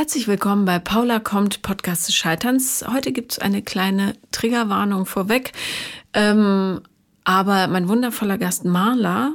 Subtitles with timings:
[0.00, 2.82] Herzlich willkommen bei Paula kommt, Podcast des Scheiterns.
[2.90, 5.52] Heute gibt es eine kleine Triggerwarnung vorweg.
[6.14, 6.80] Ähm,
[7.24, 9.34] aber mein wundervoller Gast Marla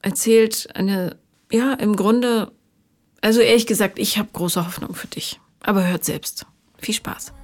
[0.00, 1.18] erzählt eine,
[1.52, 2.50] ja, im Grunde,
[3.20, 5.40] also ehrlich gesagt, ich habe große Hoffnung für dich.
[5.60, 6.46] Aber hört selbst.
[6.78, 7.34] Viel Spaß.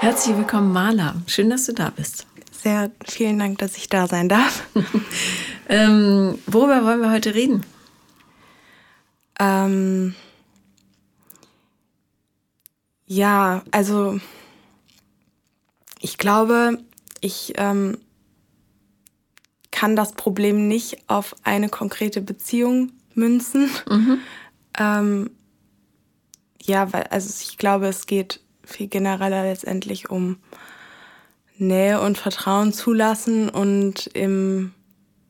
[0.00, 1.14] Herzlich willkommen, Marla.
[1.26, 2.26] Schön, dass du da bist.
[2.62, 4.64] Sehr vielen Dank, dass ich da sein darf.
[5.68, 7.64] ähm, worüber wollen wir heute reden?
[9.38, 10.16] Ähm,
[13.06, 14.18] ja, also
[16.00, 16.78] ich glaube,
[17.20, 17.96] ich ähm,
[19.70, 23.70] kann das Problem nicht auf eine konkrete Beziehung münzen.
[23.88, 24.18] Mhm.
[24.80, 25.30] Ähm,
[26.62, 30.36] ja, weil, also ich glaube, es geht viel genereller letztendlich um
[31.60, 34.72] Nähe und Vertrauen zulassen und im,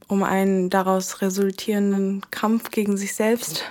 [0.07, 3.65] um einen daraus resultierenden Kampf gegen sich selbst.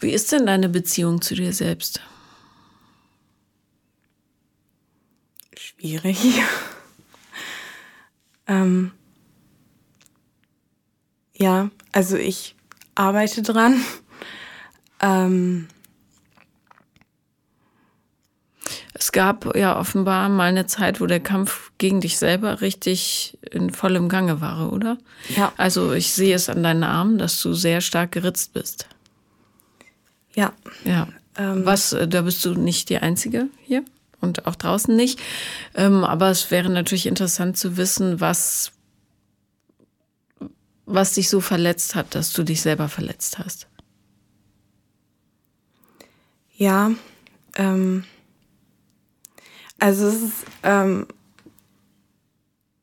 [0.00, 2.00] Wie ist denn deine Beziehung zu dir selbst?
[5.56, 6.18] Schwierig.
[8.46, 8.92] ähm,
[11.36, 12.54] ja, also ich
[12.94, 13.82] arbeite dran.
[15.00, 15.68] Ähm,
[19.04, 23.68] es gab ja offenbar mal eine Zeit, wo der Kampf gegen dich selber richtig in
[23.68, 24.96] vollem Gange war, oder?
[25.36, 25.52] Ja.
[25.58, 28.88] Also ich sehe es an deinen Armen, dass du sehr stark geritzt bist.
[30.34, 30.54] Ja.
[30.86, 31.08] Ja.
[31.36, 33.84] Ähm, Was, äh, da bist du nicht die Einzige hier
[34.22, 35.20] und auch draußen nicht.
[35.74, 38.72] Ähm, aber es wäre natürlich interessant zu wissen, was,
[40.86, 43.66] was dich so verletzt hat, dass du dich selber verletzt hast.
[46.56, 46.90] Ja,
[47.56, 48.04] ähm,
[49.78, 51.06] also es ist ähm,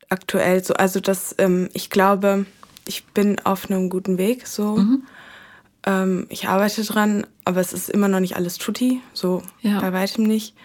[0.09, 2.45] aktuell so, also dass ähm, ich glaube,
[2.86, 4.78] ich bin auf einem guten Weg, so.
[4.78, 5.03] Mhm.
[5.83, 9.80] Ähm, ich arbeite dran, aber es ist immer noch nicht alles tutti, so ja.
[9.80, 10.55] bei weitem nicht.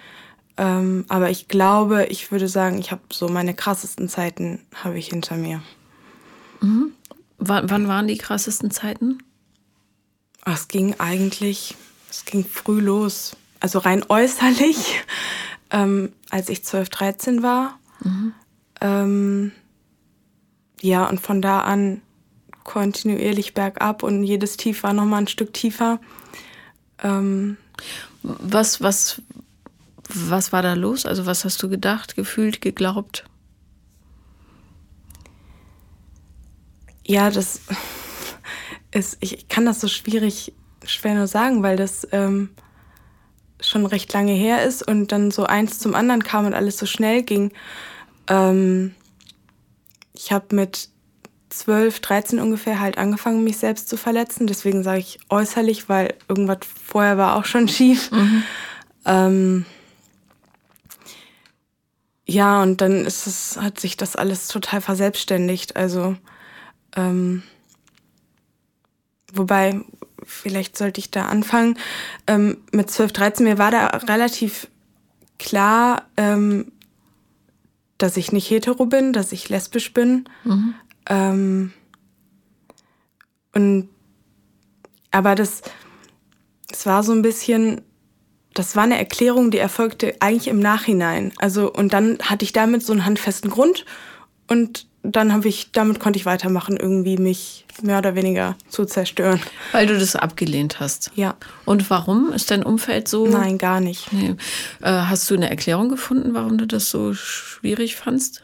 [0.59, 5.09] Ähm, aber ich glaube, ich würde sagen, ich habe so meine krassesten Zeiten habe ich
[5.09, 5.62] hinter mir.
[6.61, 6.93] Mhm.
[7.39, 9.19] wann waren die krassesten Zeiten?
[10.47, 11.77] Es ging eigentlich,
[12.11, 13.37] es ging früh los.
[13.61, 15.03] Also rein äußerlich
[15.71, 17.78] ähm, als ich 12, 13 war.
[18.03, 18.32] Mhm.
[18.81, 19.53] Ähm,
[20.81, 22.03] ja, und von da an
[22.64, 26.00] kontinuierlich bergab und jedes Tief war nochmal ein Stück tiefer.
[27.03, 27.56] Ähm,
[28.22, 29.22] was, was,
[30.09, 31.06] was war da los?
[31.06, 33.25] Also was hast du gedacht, gefühlt, geglaubt?
[37.06, 37.60] Ja, das
[38.91, 40.53] ist, ich kann das so schwierig,
[40.84, 42.50] schwer nur sagen, weil das ähm,
[43.61, 46.87] schon recht lange her ist und dann so eins zum anderen kam und alles so
[46.87, 47.53] schnell ging.
[48.28, 48.94] Ähm,
[50.12, 50.89] ich habe mit
[51.50, 54.47] 12, 13 ungefähr halt angefangen, mich selbst zu verletzen.
[54.47, 58.11] Deswegen sage ich äußerlich, weil irgendwas vorher war auch schon schief.
[58.11, 58.43] Mhm.
[59.05, 59.67] Ähm,
[62.27, 65.77] ja, und dann ist es, hat sich das alles total verselbstständigt.
[65.77, 66.17] Also,
[66.97, 67.43] ähm,
[69.32, 69.81] wobei,
[70.25, 71.78] vielleicht sollte ich da anfangen.
[72.26, 74.69] Ähm, mit 12, 13, mir war da relativ
[75.38, 76.72] klar, ähm,
[77.98, 80.28] dass ich nicht hetero bin, dass ich lesbisch bin.
[80.44, 80.75] Mhm.
[81.09, 81.72] Ähm,
[83.54, 83.88] und
[85.10, 85.62] aber das,
[86.69, 87.81] das war so ein bisschen,
[88.53, 91.32] das war eine Erklärung, die erfolgte eigentlich im Nachhinein.
[91.38, 93.87] Also, und dann hatte ich damit so einen handfesten Grund
[94.47, 99.41] und dann habe ich, damit konnte ich weitermachen, irgendwie mich mehr oder weniger zu zerstören.
[99.72, 101.11] Weil du das abgelehnt hast.
[101.15, 101.37] Ja.
[101.65, 103.27] Und warum ist dein Umfeld so?
[103.27, 104.12] Nein, gar nicht.
[104.12, 104.34] Nee.
[104.83, 108.43] Äh, hast du eine Erklärung gefunden, warum du das so schwierig fandst?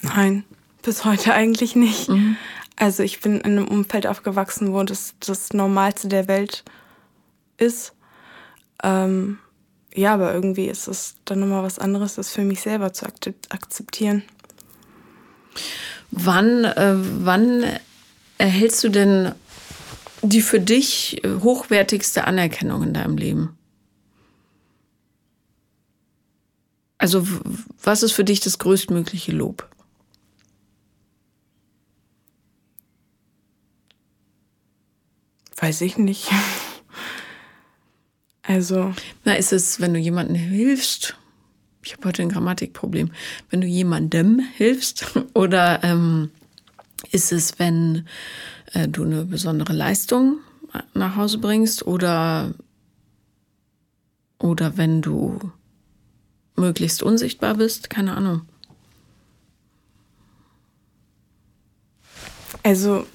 [0.00, 0.44] Nein,
[0.82, 2.08] bis heute eigentlich nicht.
[2.08, 2.36] Mhm.
[2.76, 6.64] Also ich bin in einem Umfeld aufgewachsen, wo das das Normalste der Welt
[7.56, 7.94] ist.
[8.82, 9.38] Ähm,
[9.96, 13.06] ja, aber irgendwie ist es dann nochmal was anderes, das für mich selber zu
[13.48, 14.22] akzeptieren.
[16.10, 17.64] Wann, äh, wann
[18.38, 19.32] erhältst du denn
[20.22, 23.56] die für dich hochwertigste Anerkennung in deinem Leben?
[26.98, 27.26] Also
[27.82, 29.68] was ist für dich das größtmögliche Lob?
[35.56, 36.28] Weiß ich nicht.
[38.46, 38.94] Also.
[39.24, 41.16] Na, ist es, wenn du jemandem hilfst,
[41.82, 43.10] ich habe heute ein Grammatikproblem,
[43.50, 46.30] wenn du jemandem hilfst oder ähm,
[47.10, 48.06] ist es, wenn
[48.72, 50.38] äh, du eine besondere Leistung
[50.94, 52.54] nach Hause bringst oder,
[54.38, 55.52] oder wenn du
[56.56, 57.90] möglichst unsichtbar bist?
[57.90, 58.42] Keine Ahnung.
[62.62, 63.06] Also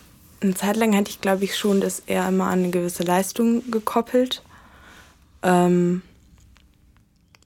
[0.41, 3.69] eine Zeit lang hatte ich, glaube ich, schon das eher immer an eine gewisse Leistung
[3.69, 4.41] gekoppelt.
[5.43, 6.01] Ähm,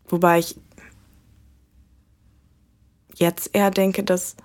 [0.07, 0.59] wobei ich
[3.15, 4.35] jetzt eher denke, dass,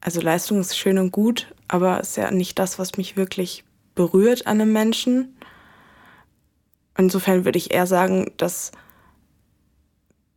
[0.00, 3.64] also Leistung ist schön und gut, aber ist ja nicht das, was mich wirklich
[3.94, 5.36] berührt an einem Menschen.
[6.96, 8.72] Insofern würde ich eher sagen, dass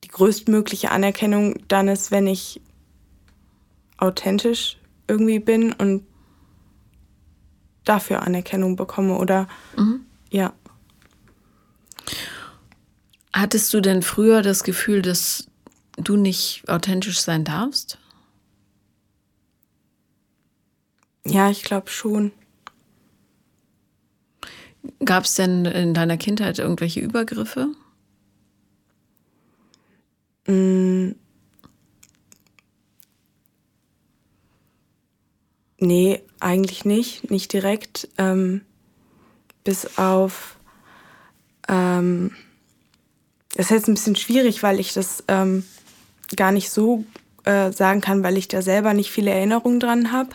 [0.04, 2.62] die größtmögliche Anerkennung dann ist, wenn ich
[3.98, 4.78] authentisch
[5.08, 6.06] irgendwie bin und
[7.84, 10.02] dafür Anerkennung bekomme oder mhm.
[10.30, 10.54] ja.
[13.38, 15.46] Hattest du denn früher das Gefühl, dass
[15.96, 18.00] du nicht authentisch sein darfst?
[21.24, 22.32] Ja, ich glaube schon.
[25.06, 27.68] Gab es denn in deiner Kindheit irgendwelche Übergriffe?
[30.48, 31.12] Mm.
[35.78, 38.10] Nee, eigentlich nicht, nicht direkt.
[38.18, 38.62] Ähm,
[39.64, 40.58] bis auf.
[41.68, 42.32] Ähm,
[43.58, 45.66] das ist jetzt ein bisschen schwierig, weil ich das ähm,
[46.36, 47.04] gar nicht so
[47.44, 50.30] äh, sagen kann, weil ich da selber nicht viele Erinnerungen dran habe.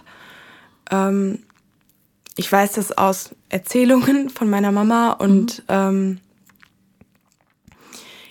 [0.90, 1.38] Ähm,
[2.36, 5.64] ich weiß das aus Erzählungen von meiner Mama und mhm.
[5.68, 6.20] ähm,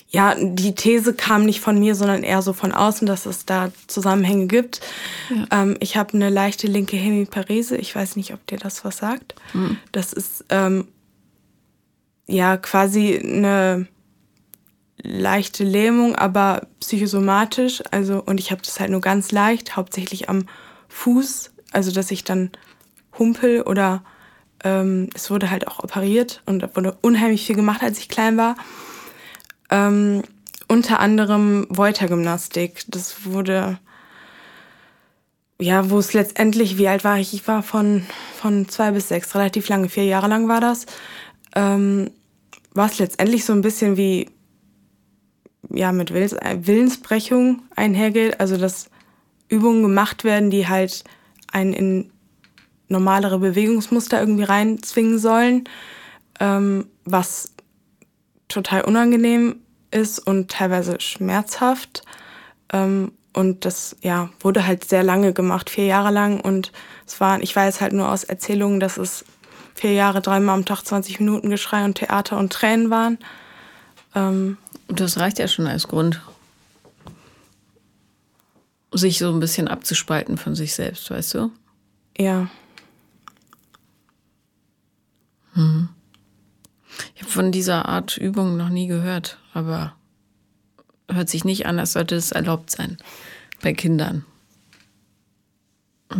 [0.09, 3.71] ja, die These kam nicht von mir, sondern eher so von außen, dass es da
[3.88, 4.81] Zusammenhänge gibt.
[5.29, 5.61] Ja.
[5.61, 7.77] Ähm, ich habe eine leichte linke Hemiparese.
[7.77, 9.35] Ich weiß nicht, ob dir das was sagt.
[9.53, 9.77] Mhm.
[9.93, 10.89] Das ist ähm,
[12.27, 13.88] ja quasi eine
[15.03, 17.83] leichte Lähmung, aber psychosomatisch.
[17.92, 20.45] Also, und ich habe das halt nur ganz leicht, hauptsächlich am
[20.89, 21.51] Fuß.
[21.71, 22.51] Also, dass ich dann
[23.18, 24.03] humpel oder
[24.63, 28.38] ähm, es wurde halt auch operiert und da wurde unheimlich viel gemacht, als ich klein
[28.38, 28.56] war.
[29.69, 30.24] Ähm,
[30.68, 32.86] unter anderem Voiter-Gymnastik.
[32.88, 33.80] Das wurde,
[35.59, 37.33] ja, wo es letztendlich, wie alt war ich?
[37.33, 38.06] Ich war von,
[38.39, 40.86] von zwei bis sechs, relativ lange, vier Jahre lang war das.
[41.56, 42.12] Ähm,
[42.74, 44.30] war es letztendlich so ein bisschen wie,
[45.73, 48.39] ja, mit Willens, Willensbrechung einhergeht.
[48.39, 48.89] Also, dass
[49.50, 51.03] Übungen gemacht werden, die halt
[51.51, 52.12] einen in
[52.88, 55.63] normalere Bewegungsmuster irgendwie reinzwingen sollen,
[56.39, 57.53] ähm, was
[58.47, 62.03] total unangenehm ist und teilweise schmerzhaft.
[62.71, 66.41] Ähm, und das ja, wurde halt sehr lange gemacht, vier Jahre lang.
[66.41, 66.71] Und
[67.07, 69.24] es war, ich weiß halt nur aus Erzählungen, dass es
[69.74, 73.19] vier Jahre, dreimal am Tag 20 Minuten Geschrei und Theater und Tränen waren.
[74.15, 74.57] Ähm,
[74.91, 76.21] das reicht ja schon als Grund,
[78.93, 81.51] sich so ein bisschen abzuspalten von sich selbst, weißt du?
[82.17, 82.49] Ja.
[85.53, 85.89] Hm.
[87.15, 89.95] Ich habe von dieser Art Übung noch nie gehört, aber
[91.09, 92.97] hört sich nicht an, als sollte es erlaubt sein
[93.61, 94.25] bei Kindern.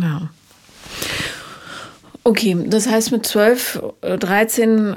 [0.00, 0.30] Ja.
[2.24, 4.96] Okay, das heißt mit 12, 13,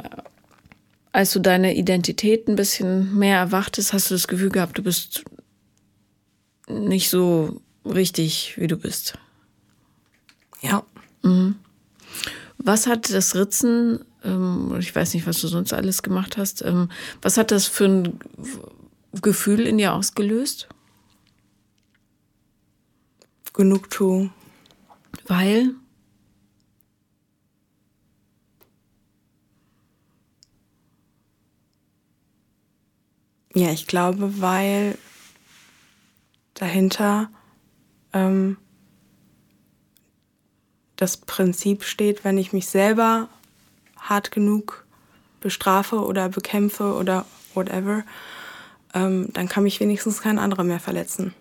[1.16, 5.24] als du deine Identität ein bisschen mehr erwachtest, hast du das Gefühl gehabt, du bist
[6.68, 9.18] nicht so richtig, wie du bist.
[10.62, 10.84] Ja.
[11.24, 11.56] Mhm.
[12.58, 16.64] Was hat das Ritzen ähm, ich weiß nicht, was du sonst alles gemacht hast.
[16.64, 16.90] Ähm,
[17.22, 18.20] was hat das für ein
[19.22, 20.68] Gefühl in dir ausgelöst?
[23.54, 24.34] Genugtuung.
[25.28, 25.76] Weil?
[33.56, 34.98] Ja, ich glaube, weil
[36.56, 37.30] dahinter
[38.12, 38.58] ähm,
[40.98, 43.30] das Prinzip steht, wenn ich mich selber
[43.98, 44.86] hart genug
[45.40, 48.04] bestrafe oder bekämpfe oder whatever,
[48.94, 51.34] ähm, dann kann mich wenigstens kein anderer mehr verletzen.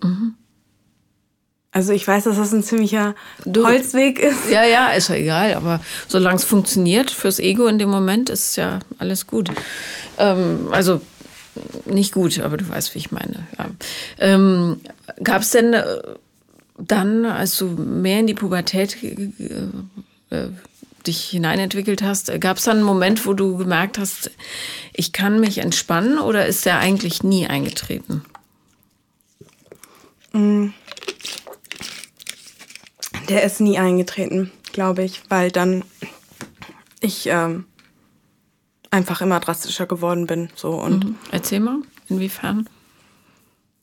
[0.00, 0.34] Mhm.
[1.72, 4.48] Also ich weiß, dass das ein ziemlicher du, Holzweg ist.
[4.50, 8.56] Ja, ja, ist ja egal, aber solange es funktioniert fürs Ego in dem Moment, ist
[8.56, 9.50] ja alles gut.
[10.18, 11.00] Ähm, also
[11.86, 13.46] nicht gut, aber du weißt, wie ich meine.
[13.58, 13.70] Ja.
[14.18, 14.80] Ähm,
[15.22, 15.84] Gab es denn äh,
[16.78, 19.30] dann, als du mehr in die Pubertät äh,
[20.30, 20.48] äh,
[21.06, 24.30] dich hineinentwickelt hast, gab es dann einen Moment, wo du gemerkt hast,
[24.92, 28.24] ich kann mich entspannen oder ist der eigentlich nie eingetreten?
[30.32, 30.68] Mm.
[33.28, 35.84] Der ist nie eingetreten, glaube ich, weil dann
[37.00, 37.64] ich ähm,
[38.90, 40.50] einfach immer drastischer geworden bin.
[40.54, 41.14] So und mhm.
[41.30, 41.78] Erzähl mal,
[42.08, 42.68] inwiefern?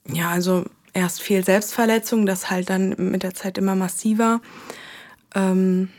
[0.07, 4.41] Ja, also erst viel Selbstverletzung, das halt dann mit der Zeit immer massiver.
[5.33, 5.89] Ähm,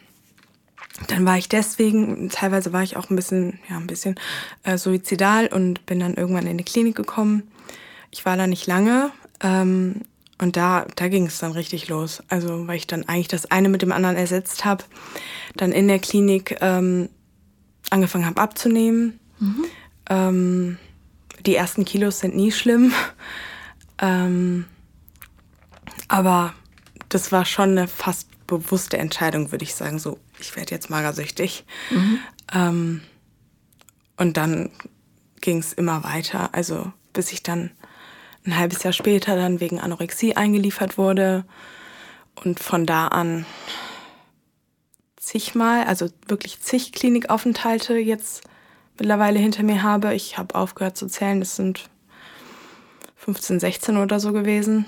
[1.08, 4.14] dann war ich deswegen, teilweise war ich auch ein bisschen, ja, ein bisschen
[4.62, 7.42] äh, suizidal und bin dann irgendwann in die Klinik gekommen.
[8.10, 9.10] Ich war da nicht lange.
[9.40, 10.02] Ähm,
[10.38, 12.22] Und da, da ging es dann richtig los.
[12.28, 14.84] Also, weil ich dann eigentlich das eine mit dem anderen ersetzt habe,
[15.56, 17.08] dann in der Klinik ähm,
[17.90, 19.18] angefangen habe abzunehmen.
[19.38, 19.64] Mhm.
[20.08, 20.78] Ähm,
[21.44, 22.92] die ersten Kilos sind nie schlimm.
[23.98, 24.66] Ähm,
[26.08, 26.52] aber
[27.08, 29.98] das war schon eine fast bewusste Entscheidung, würde ich sagen.
[29.98, 31.64] So, ich werde jetzt magersüchtig.
[31.90, 32.18] Mhm.
[32.52, 33.00] Ähm,
[34.18, 34.70] und dann
[35.40, 36.54] ging es immer weiter.
[36.54, 37.70] Also bis ich dann
[38.44, 41.44] ein halbes Jahr später dann wegen Anorexie eingeliefert wurde
[42.34, 43.46] und von da an
[45.26, 48.45] zigmal, also wirklich zig Klinikaufenthalte jetzt
[48.97, 50.14] mittlerweile hinter mir habe.
[50.14, 51.90] Ich habe aufgehört zu zählen, das sind
[53.16, 54.87] 15, 16 oder so gewesen.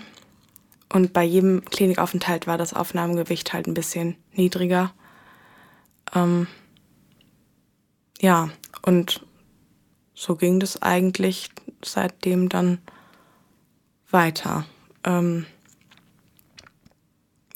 [0.93, 4.93] Und bei jedem Klinikaufenthalt war das Aufnahmegewicht halt ein bisschen niedriger.
[6.15, 6.47] Ähm,
[8.21, 8.51] ja,
[8.83, 9.27] und
[10.15, 11.51] so ging das eigentlich
[11.85, 12.79] seitdem dann
[14.11, 14.67] weiter.
[15.03, 15.47] Ähm,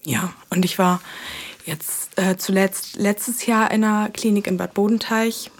[0.03, 0.99] ja, und ich war
[1.65, 5.51] jetzt äh, zuletzt letztes Jahr in einer Klinik in Bad Bodenteich.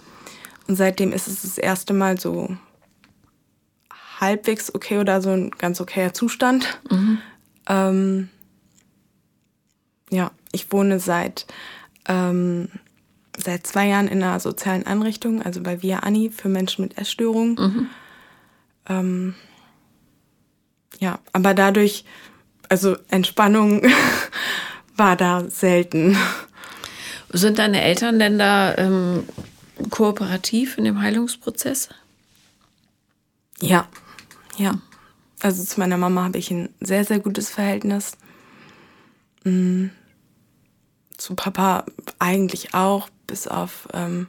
[0.66, 2.56] Und seitdem ist es das erste Mal so
[4.20, 6.80] halbwegs okay oder so ein ganz okayer Zustand.
[6.90, 7.18] Mhm.
[7.68, 8.28] Ähm,
[10.10, 11.46] ja, ich wohne seit,
[12.06, 12.68] ähm,
[13.36, 17.54] seit zwei Jahren in einer sozialen Einrichtung, also bei Via Anni für Menschen mit Essstörungen.
[17.54, 17.86] Mhm.
[18.88, 19.34] Ähm,
[21.00, 22.04] ja, aber dadurch,
[22.68, 23.82] also Entspannung
[24.96, 26.16] war da selten.
[27.30, 29.24] Sind deine Eltern denn da ähm,
[29.90, 31.88] kooperativ in dem Heilungsprozess?
[33.60, 33.88] Ja,
[34.56, 34.78] ja.
[35.40, 38.12] Also zu meiner Mama habe ich ein sehr, sehr gutes Verhältnis.
[39.44, 39.90] Mhm.
[41.16, 41.84] Zu Papa
[42.18, 44.28] eigentlich auch, bis auf, ähm,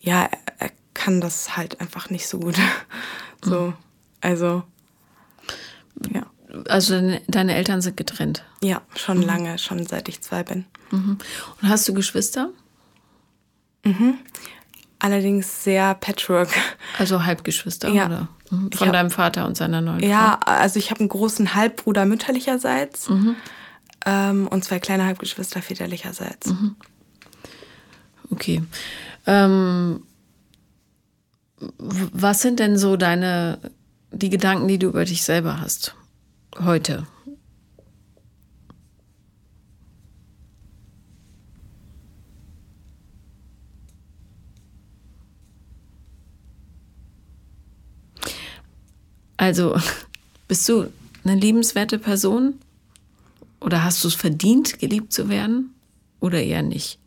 [0.00, 2.56] ja, er, er, kann das halt einfach nicht so gut.
[3.44, 3.74] so,
[4.20, 4.62] also,
[6.12, 6.26] ja.
[6.68, 8.44] Also deine Eltern sind getrennt?
[8.62, 9.24] Ja, schon mhm.
[9.24, 10.64] lange, schon seit ich zwei bin.
[10.90, 11.18] Mhm.
[11.62, 12.50] Und hast du Geschwister?
[13.84, 14.18] Mhm.
[14.98, 16.48] Allerdings sehr Patchwork.
[16.98, 18.06] Also Halbgeschwister, ja.
[18.06, 18.28] oder?
[18.50, 18.72] Mhm.
[18.72, 20.52] Von hab, deinem Vater und seiner neuen Ja, Frau.
[20.52, 23.36] also ich habe einen großen Halbbruder mütterlicherseits mhm.
[24.04, 26.48] ähm, und zwei kleine Halbgeschwister väterlicherseits.
[26.48, 26.76] Mhm.
[28.30, 28.62] Okay.
[29.26, 30.02] Ähm,
[31.78, 33.58] was sind denn so deine,
[34.12, 35.94] die Gedanken, die du über dich selber hast
[36.64, 37.06] heute?
[49.36, 49.76] Also,
[50.48, 50.92] bist du
[51.24, 52.54] eine liebenswerte Person?
[53.60, 55.74] Oder hast du es verdient, geliebt zu werden?
[56.20, 56.98] Oder eher nicht?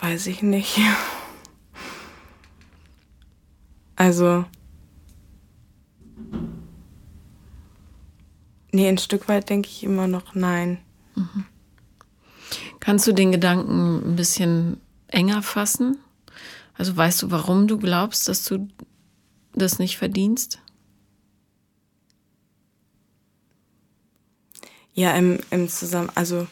[0.00, 0.78] Weiß ich nicht.
[4.00, 4.46] Also.
[8.72, 10.78] Nee, ein Stück weit denke ich immer noch nein.
[11.16, 11.44] Mhm.
[12.78, 15.98] Kannst du den Gedanken ein bisschen enger fassen?
[16.78, 18.68] Also weißt du, warum du glaubst, dass du
[19.52, 20.60] das nicht verdienst?
[24.94, 26.46] Ja, im, im Zusammen, also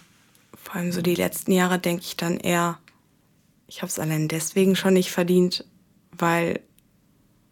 [0.62, 2.78] vor allem so die letzten Jahre denke ich dann eher,
[3.69, 5.64] ich habe es allein deswegen schon nicht verdient,
[6.12, 6.61] weil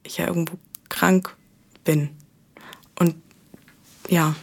[0.07, 0.59] ich ja irgendwo
[0.89, 1.37] krank
[1.85, 2.11] bin.
[2.99, 3.17] Und
[4.09, 4.35] ja,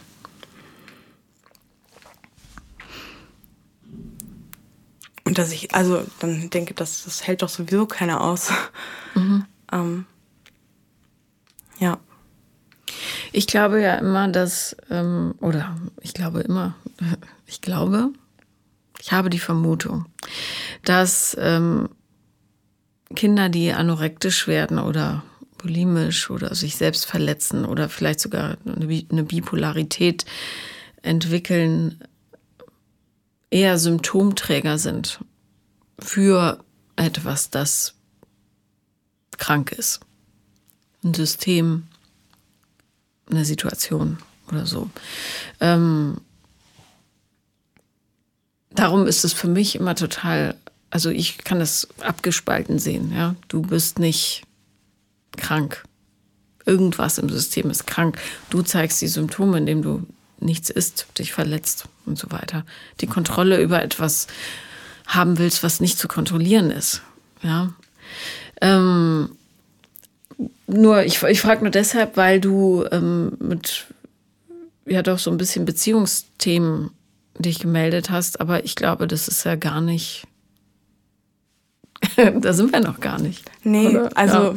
[5.24, 8.50] Und dass ich, also dann denke, das, das hält doch sowieso keiner aus.
[9.14, 9.46] Mhm.
[9.72, 10.06] ähm,
[11.78, 11.98] ja.
[13.32, 16.74] Ich glaube ja immer, dass, ähm, oder ich glaube immer,
[17.46, 18.10] ich glaube,
[19.00, 20.06] ich habe die Vermutung,
[20.84, 21.88] dass ähm,
[23.16, 25.22] Kinder, die anorektisch werden oder
[25.64, 30.26] bulimisch oder sich selbst verletzen oder vielleicht sogar eine Bipolarität
[31.00, 32.04] entwickeln,
[33.48, 35.20] eher Symptomträger sind
[35.98, 36.62] für
[36.96, 37.94] etwas, das
[39.38, 40.00] krank ist.
[41.02, 41.84] Ein System,
[43.30, 44.18] eine Situation
[44.48, 44.90] oder so.
[45.60, 46.18] Ähm,
[48.70, 50.56] darum ist es für mich immer total,
[50.90, 53.34] also ich kann das abgespalten sehen, ja.
[53.48, 54.42] Du bist nicht
[55.36, 55.84] krank.
[56.66, 58.18] Irgendwas im System ist krank.
[58.50, 60.06] Du zeigst die Symptome, indem du
[60.40, 62.64] nichts isst, dich verletzt und so weiter.
[63.00, 64.26] Die Kontrolle über etwas
[65.06, 67.02] haben willst, was nicht zu kontrollieren ist.
[67.42, 67.72] Ja.
[68.60, 69.30] Ähm,
[70.66, 73.86] nur, ich, ich frage nur deshalb, weil du ähm, mit
[74.86, 76.90] ja doch so ein bisschen Beziehungsthemen
[77.38, 80.26] dich gemeldet hast, aber ich glaube, das ist ja gar nicht.
[82.16, 83.50] da sind wir noch gar nicht.
[83.62, 84.10] Nee, oder?
[84.16, 84.56] also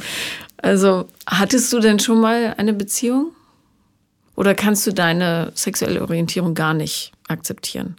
[0.57, 3.31] Also, hattest du denn schon mal eine Beziehung?
[4.35, 7.95] Oder kannst du deine sexuelle Orientierung gar nicht akzeptieren?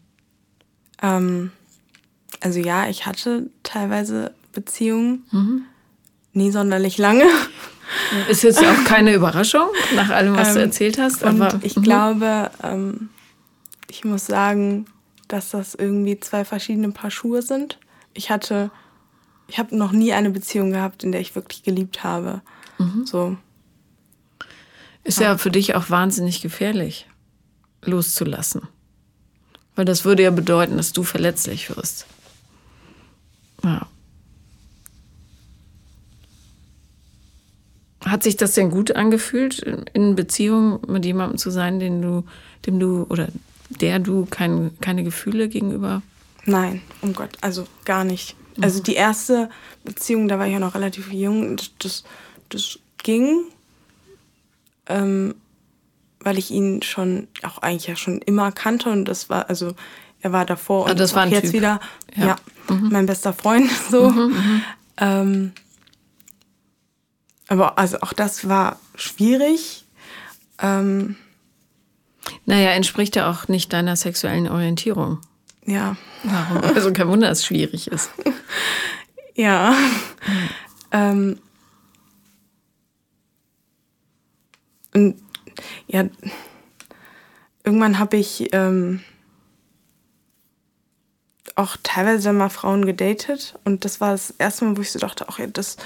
[1.02, 1.50] Ähm,
[2.40, 5.64] also ja, ich hatte teilweise Beziehungen, mhm.
[6.32, 7.24] nie sonderlich lange.
[8.28, 11.24] Ist jetzt auch keine Überraschung nach allem, was ähm, du erzählt hast.
[11.24, 11.82] Aber und ich mhm.
[11.82, 13.08] glaube, ähm,
[13.88, 14.86] ich muss sagen,
[15.26, 17.78] dass das irgendwie zwei verschiedene Paar Schuhe sind.
[18.14, 18.70] Ich hatte,
[19.48, 22.42] ich habe noch nie eine Beziehung gehabt, in der ich wirklich geliebt habe.
[22.78, 23.06] Mhm.
[23.06, 23.36] So.
[25.04, 25.32] Ist ja.
[25.32, 27.06] ja für dich auch wahnsinnig gefährlich,
[27.82, 28.68] loszulassen.
[29.74, 32.06] Weil das würde ja bedeuten, dass du verletzlich wirst.
[33.64, 33.86] Ja.
[38.04, 39.60] Hat sich das denn gut angefühlt,
[39.92, 42.24] in Beziehung mit jemandem zu sein, den du,
[42.66, 43.28] dem du oder
[43.70, 46.02] der du kein, keine Gefühle gegenüber?
[46.44, 48.36] Nein, um Gott, also gar nicht.
[48.58, 48.64] Mhm.
[48.64, 49.48] Also die erste
[49.84, 52.04] Beziehung, da war ich ja noch relativ jung, das,
[52.48, 53.44] das ging,
[54.86, 55.34] ähm,
[56.20, 59.74] weil ich ihn schon auch eigentlich ja schon immer kannte und das war also
[60.20, 61.52] er war davor und ah, das war jetzt typ.
[61.52, 61.80] wieder
[62.16, 62.36] ja, ja
[62.68, 62.88] mhm.
[62.90, 64.10] mein bester Freund so.
[64.10, 64.62] Mhm, mhm,
[64.96, 65.52] ähm,
[67.46, 69.84] aber also auch das war schwierig.
[70.60, 71.16] Ähm,
[72.44, 75.20] naja, entspricht ja auch nicht deiner sexuellen Orientierung.
[75.68, 75.96] Ja.
[76.24, 76.62] Warum?
[76.74, 78.10] Also kein Wunder, dass es schwierig ist.
[79.34, 79.70] ja.
[79.70, 79.78] Mhm.
[80.90, 81.38] Ähm,
[84.94, 85.22] und
[85.86, 86.08] ja,
[87.64, 89.00] irgendwann habe ich ähm,
[91.54, 95.26] auch teilweise mal Frauen gedatet und das war das erste Mal, wo ich so dachte,
[95.28, 95.76] ach ja, das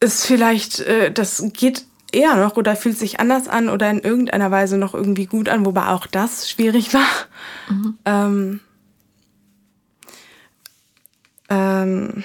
[0.00, 4.50] ist vielleicht, äh, das geht eher noch oder fühlt sich anders an oder in irgendeiner
[4.50, 7.08] Weise noch irgendwie gut an, wobei auch das schwierig war.
[7.68, 7.98] Mhm.
[8.04, 8.60] Ähm,
[11.48, 12.24] ähm,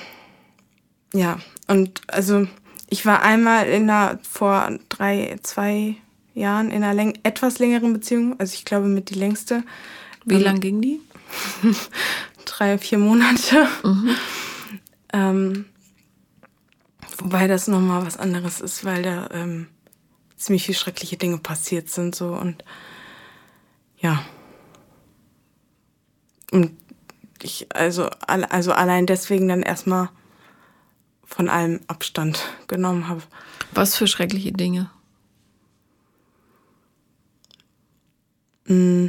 [1.13, 2.48] ja, und also
[2.89, 5.96] ich war einmal in einer, vor drei, zwei
[6.34, 9.63] Jahren in einer läng etwas längeren Beziehung, also ich glaube mit die längste.
[10.26, 11.02] Wie ähm, lang ging die?
[12.45, 13.67] drei, vier Monate.
[13.84, 14.10] Mhm.
[15.13, 15.65] Ähm,
[17.17, 19.67] wobei das nochmal was anderes ist, weil da ähm,
[20.38, 22.63] ziemlich viele schreckliche Dinge passiert sind so und
[24.00, 24.23] ja.
[26.52, 26.78] Und
[27.41, 30.10] ich, also, also allein deswegen dann erstmal
[31.26, 33.23] von allem Abstand genommen habe.
[33.71, 34.89] Was für schreckliche Dinge?
[38.65, 39.08] Mm.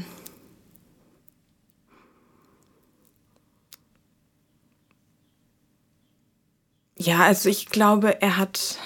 [6.96, 8.78] Ja, also ich glaube, er hat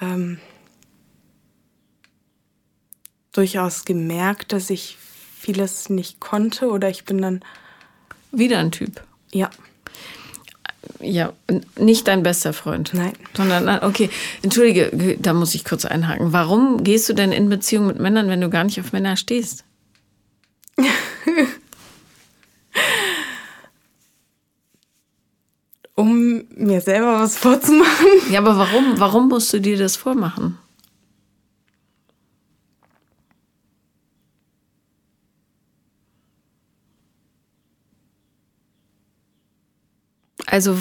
[0.00, 0.40] ähm,
[3.36, 4.96] durchaus gemerkt, dass ich
[5.38, 7.40] vieles nicht konnte oder ich bin dann.
[8.32, 9.02] Wieder ein Typ.
[9.32, 9.50] Ja.
[11.00, 11.32] Ja,
[11.78, 12.92] nicht dein bester Freund.
[12.94, 13.12] Nein.
[13.36, 14.08] Sondern, okay,
[14.42, 16.32] entschuldige, da muss ich kurz einhaken.
[16.32, 19.64] Warum gehst du denn in Beziehung mit Männern, wenn du gar nicht auf Männer stehst?
[25.96, 28.06] um mir selber was vorzumachen.
[28.30, 30.58] Ja, aber warum, warum musst du dir das vormachen?
[40.56, 40.74] Also,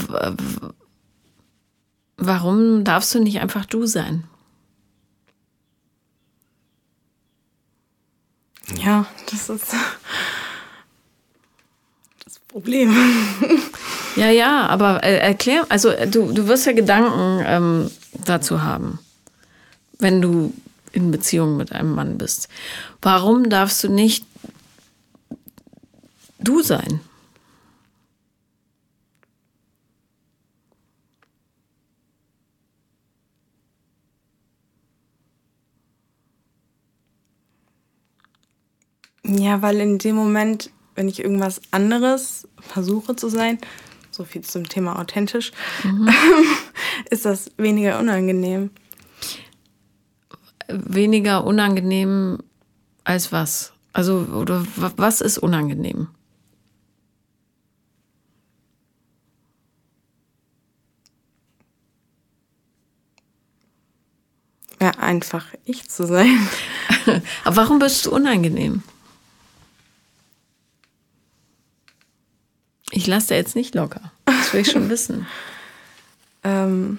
[2.15, 4.23] warum darfst du nicht einfach du sein?
[8.81, 9.73] Ja, das ist
[12.23, 12.95] das Problem.
[14.15, 17.91] Ja, ja, aber äh, erklär, also äh, du, du wirst ja Gedanken ähm,
[18.23, 18.99] dazu haben,
[19.99, 20.53] wenn du
[20.93, 22.47] in Beziehung mit einem Mann bist.
[23.01, 24.25] Warum darfst du nicht
[26.39, 27.01] du sein?
[39.27, 43.57] Ja, weil in dem Moment, wenn ich irgendwas anderes versuche zu sein,
[44.11, 45.51] so viel zum Thema authentisch,
[45.83, 46.09] mhm.
[47.09, 48.69] ist das weniger unangenehm.
[50.67, 52.39] Weniger unangenehm
[53.03, 53.73] als was?
[53.93, 56.07] Also, oder was ist unangenehm?
[64.81, 66.47] Ja, einfach ich zu sein.
[67.43, 68.83] Aber warum bist du unangenehm?
[72.95, 73.99] Ich lasse da jetzt nicht locker.
[74.23, 75.27] Das will ich schon wissen.
[76.43, 76.97] ähm.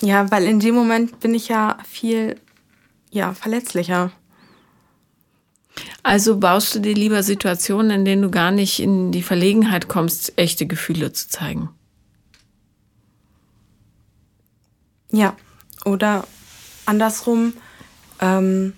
[0.00, 2.38] Ja, weil in dem Moment bin ich ja viel
[3.10, 4.12] ja, verletzlicher.
[6.04, 10.34] Also baust du dir lieber Situationen, in denen du gar nicht in die Verlegenheit kommst,
[10.36, 11.70] echte Gefühle zu zeigen.
[15.10, 15.36] Ja,
[15.84, 16.28] oder
[16.84, 17.54] andersrum,
[18.20, 18.74] ähm,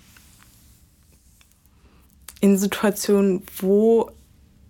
[2.41, 4.11] in Situationen, wo,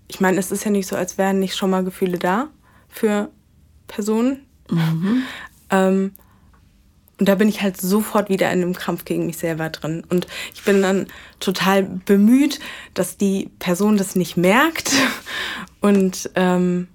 [0.07, 2.47] ich meine, es ist ja nicht so, als wären nicht schon mal Gefühle da
[2.87, 3.29] für
[3.87, 4.45] Personen.
[4.69, 5.23] Mhm.
[5.71, 6.13] Ähm,
[7.19, 10.03] und da bin ich halt sofort wieder in einem Kampf gegen mich selber drin.
[10.09, 11.05] Und ich bin dann
[11.39, 12.59] total bemüht,
[12.95, 14.91] dass die Person das nicht merkt
[15.81, 16.87] und ähm,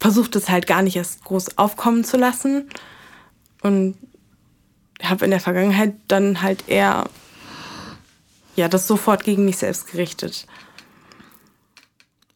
[0.00, 2.68] versucht es halt gar nicht erst groß aufkommen zu lassen.
[3.62, 3.96] Und
[5.02, 7.08] habe in der Vergangenheit dann halt eher
[8.56, 10.46] ja, das sofort gegen mich selbst gerichtet.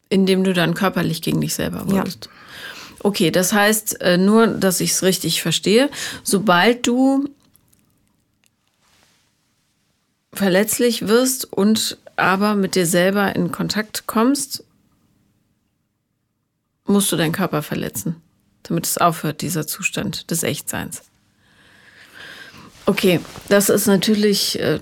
[0.09, 2.25] Indem du dann körperlich gegen dich selber wurdest.
[2.25, 2.31] Ja.
[3.03, 5.89] Okay, das heißt, äh, nur, dass ich es richtig verstehe,
[6.23, 7.29] sobald du
[10.33, 14.63] verletzlich wirst und aber mit dir selber in Kontakt kommst,
[16.85, 18.21] musst du deinen Körper verletzen,
[18.63, 21.03] damit es aufhört, dieser Zustand des Echtseins.
[22.87, 23.19] Okay,
[23.49, 24.79] das ist natürlich äh,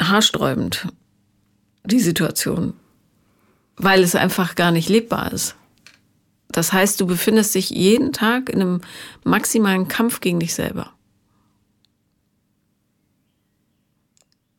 [0.00, 0.88] haarsträubend,
[1.84, 2.74] die Situation,
[3.76, 5.54] weil es einfach gar nicht lebbar ist.
[6.48, 8.80] Das heißt, du befindest dich jeden Tag in einem
[9.22, 10.92] maximalen Kampf gegen dich selber.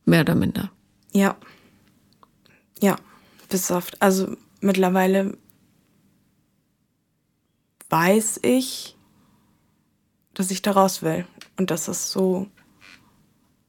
[0.06, 0.72] Mehr oder minder.
[1.12, 1.36] Ja.
[2.80, 2.96] Ja,
[3.50, 4.02] bis oft.
[4.02, 5.38] Also mittlerweile
[7.90, 8.96] weiß ich,
[10.34, 11.26] dass ich da raus will
[11.58, 12.48] und dass es so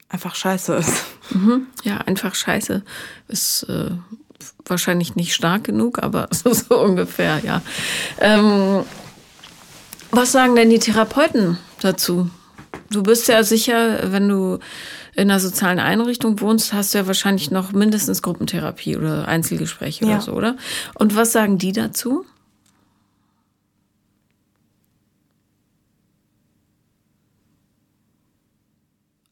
[0.09, 1.05] einfach scheiße ist.
[1.31, 1.67] Mhm.
[1.85, 2.83] Ja, einfach scheiße
[3.29, 3.91] ist äh,
[4.65, 7.63] wahrscheinlich nicht stark genug, aber so, so ungefähr, ja.
[8.21, 8.85] Ähm,
[10.11, 12.31] was sagen denn die Therapeuten dazu?
[12.91, 14.59] Du bist ja sicher, wenn du
[15.15, 20.13] in einer sozialen Einrichtung wohnst, hast du ja wahrscheinlich noch mindestens Gruppentherapie oder Einzelgespräche ja.
[20.13, 20.57] oder so, oder?
[20.95, 22.25] Und was sagen die dazu?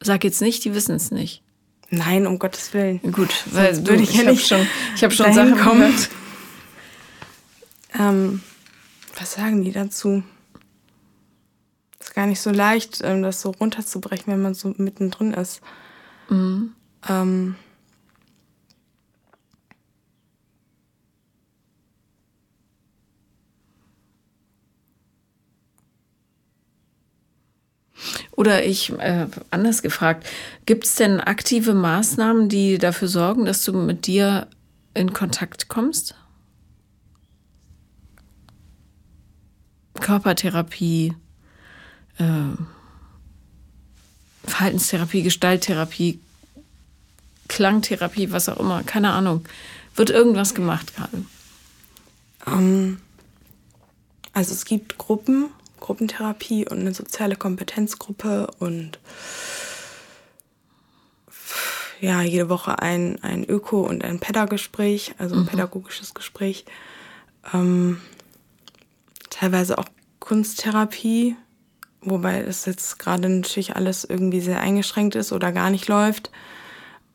[0.07, 1.43] Sag jetzt nicht, die wissen es nicht.
[1.91, 3.01] Nein, um Gottes Willen.
[3.11, 4.65] Gut, weil Sonst würde ich ja nicht schon,
[4.95, 5.81] ich habe schon Sachen kommen.
[5.81, 6.09] gehört.
[7.99, 8.41] Ähm,
[9.19, 10.23] was sagen die dazu?
[11.99, 15.61] Ist gar nicht so leicht, ähm, das so runterzubrechen, wenn man so mittendrin ist.
[16.29, 16.73] Mhm.
[17.09, 17.57] Ähm,
[28.37, 30.27] Oder ich, äh, anders gefragt,
[30.67, 34.47] gibt es denn aktive Maßnahmen, die dafür sorgen, dass du mit dir
[34.93, 36.15] in Kontakt kommst?
[40.01, 41.15] Körpertherapie,
[42.19, 42.25] äh,
[44.45, 46.21] Verhaltenstherapie, Gestalttherapie,
[47.49, 49.47] Klangtherapie, was auch immer, keine Ahnung.
[49.95, 51.25] Wird irgendwas gemacht gerade?
[52.45, 53.01] Um, ähm,
[54.35, 55.49] also es gibt Gruppen,
[55.81, 58.99] Gruppentherapie und eine soziale Kompetenzgruppe und
[62.01, 65.47] ja, jede Woche ein, ein Öko- und ein Pädagogespräch, also ein mhm.
[65.47, 66.65] pädagogisches Gespräch.
[67.53, 68.01] Ähm,
[69.31, 69.87] teilweise auch
[70.21, 71.37] Kunsttherapie,
[72.03, 76.31] wobei es jetzt gerade natürlich alles irgendwie sehr eingeschränkt ist oder gar nicht läuft.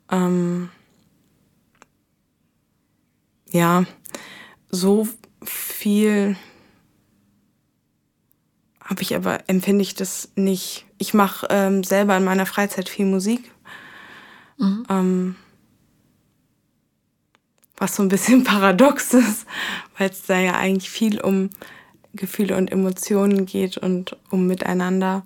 [0.10, 0.70] Ähm,
[3.52, 3.86] ja,
[4.70, 5.08] so
[5.44, 6.38] viel
[8.92, 10.86] habe ich aber, empfinde ich das nicht.
[10.98, 13.50] Ich mache ähm, selber in meiner Freizeit viel Musik.
[14.58, 14.86] Mhm.
[14.90, 15.36] Ähm,
[17.78, 19.46] was so ein bisschen paradox ist,
[19.98, 21.50] weil es da ja eigentlich viel um
[22.14, 25.26] Gefühle und Emotionen geht und um Miteinander.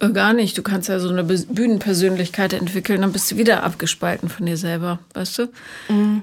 [0.00, 0.56] Äh, gar nicht.
[0.56, 4.98] Du kannst ja so eine Bühnenpersönlichkeit entwickeln, dann bist du wieder abgespalten von dir selber,
[5.12, 5.52] weißt du?
[5.90, 6.22] Mhm.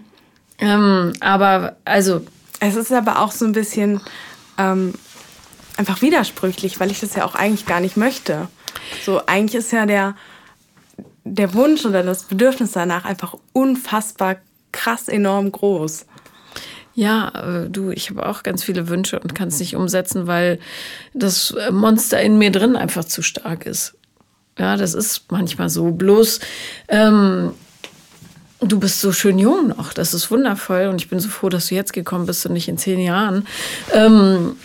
[0.58, 2.26] Ähm, aber also.
[2.60, 4.02] Es ist aber auch so ein bisschen,
[4.58, 4.96] ähm,
[5.80, 8.50] einfach widersprüchlich, weil ich das ja auch eigentlich gar nicht möchte.
[9.06, 10.15] So, eigentlich ist ja der,
[11.24, 14.36] der Wunsch oder das Bedürfnis danach einfach unfassbar
[14.74, 16.06] krass enorm groß.
[16.96, 20.60] Ja, äh, du, ich habe auch ganz viele Wünsche und kann es nicht umsetzen, weil
[21.13, 23.96] das Monster in mir drin einfach zu stark ist.
[24.58, 25.92] Ja, das ist manchmal so.
[25.92, 26.42] Bloß,
[26.89, 27.54] ähm,
[28.60, 29.94] du bist so schön jung noch.
[29.94, 32.68] Das ist wundervoll und ich bin so froh, dass du jetzt gekommen bist und nicht
[32.68, 33.48] in zehn Jahren.
[33.94, 34.58] Ähm,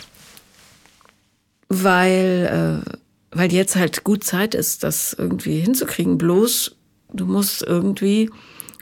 [1.69, 6.17] weil, äh, weil jetzt halt gut Zeit ist, das irgendwie hinzukriegen.
[6.17, 6.75] Bloß
[7.13, 8.29] du musst irgendwie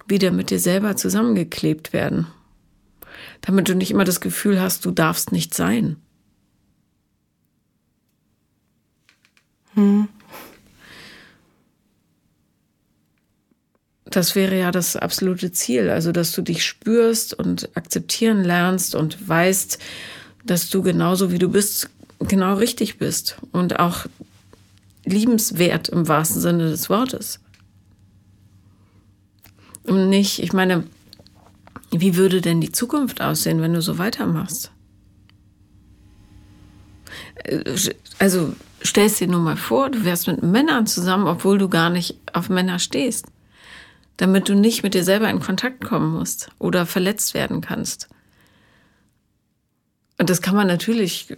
[0.07, 2.27] wieder mit dir selber zusammengeklebt werden.
[3.41, 5.97] Damit du nicht immer das Gefühl hast, du darfst nicht sein.
[9.75, 10.07] Hm.
[14.15, 15.89] das wäre ja das absolute Ziel.
[15.89, 19.79] Also, dass du dich spürst und akzeptieren lernst und weißt,
[20.45, 21.89] dass du genauso wie du bist,
[22.27, 24.05] genau richtig bist und auch
[25.05, 27.39] liebenswert im wahrsten Sinne des Wortes.
[29.83, 30.85] Und nicht, ich meine,
[31.91, 34.71] wie würde denn die Zukunft aussehen, wenn du so weitermachst?
[38.19, 42.17] Also stellst dir nur mal vor, du wärst mit Männern zusammen, obwohl du gar nicht
[42.31, 43.25] auf Männer stehst,
[44.17, 48.09] damit du nicht mit dir selber in Kontakt kommen musst oder verletzt werden kannst.
[50.17, 51.35] Und das kann man natürlich,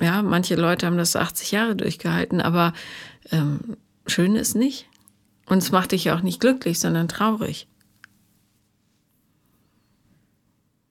[0.00, 2.72] ja, manche Leute haben das 80 Jahre durchgehalten, aber
[3.30, 4.88] ähm, schön ist nicht.
[5.46, 7.68] Und es macht dich ja auch nicht glücklich, sondern traurig.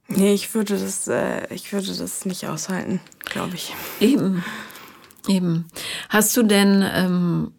[0.07, 3.73] Nee, ich würde das, äh, ich würde das nicht aushalten, glaube ich.
[3.99, 4.43] Eben.
[5.27, 5.65] Eben.
[6.09, 7.51] Hast du denn ähm,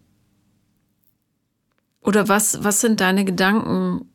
[2.00, 4.08] oder was, was sind deine Gedanken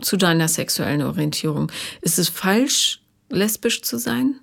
[0.00, 1.70] zu deiner sexuellen Orientierung?
[2.00, 4.40] Ist es falsch, lesbisch zu sein?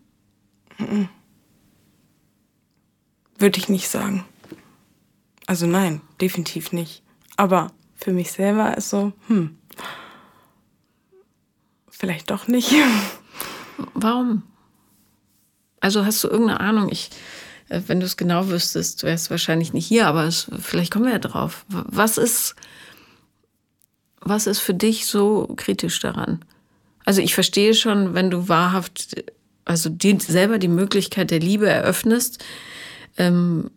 [3.38, 4.26] Würde ich nicht sagen.
[5.46, 7.04] Also nein, definitiv nicht.
[7.36, 9.58] Aber für mich selber ist so, hm,
[11.90, 12.72] vielleicht doch nicht.
[13.94, 14.44] Warum?
[15.80, 16.90] Also hast du irgendeine Ahnung?
[16.92, 17.10] Ich,
[17.70, 21.06] äh, wenn du es genau wüsstest, wärst du wahrscheinlich nicht hier, aber es, vielleicht kommen
[21.06, 21.66] wir ja drauf.
[21.70, 22.56] Was ist,
[24.20, 26.44] was ist für dich so kritisch daran?
[27.06, 29.24] Also ich verstehe schon, wenn du wahrhaft,
[29.64, 32.44] also die, selber die Möglichkeit der Liebe eröffnest,
[33.18, 33.72] ähm,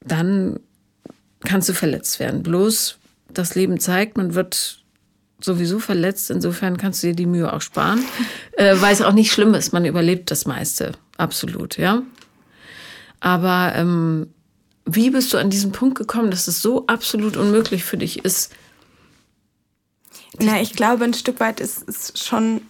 [0.00, 0.60] dann
[1.44, 2.42] kannst du verletzt werden.
[2.42, 2.98] Bloß
[3.32, 4.84] das Leben zeigt, man wird
[5.40, 6.30] sowieso verletzt.
[6.30, 8.02] Insofern kannst du dir die Mühe auch sparen,
[8.52, 9.72] äh, weil es auch nicht schlimm ist.
[9.72, 12.02] Man überlebt das meiste, absolut, ja.
[13.20, 14.28] Aber ähm,
[14.84, 18.52] wie bist du an diesen Punkt gekommen, dass es so absolut unmöglich für dich ist?
[20.38, 22.60] Na, ich glaube, ein Stück weit ist es schon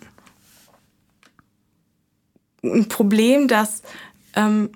[2.62, 3.82] ein Problem, dass
[4.36, 4.70] ähm,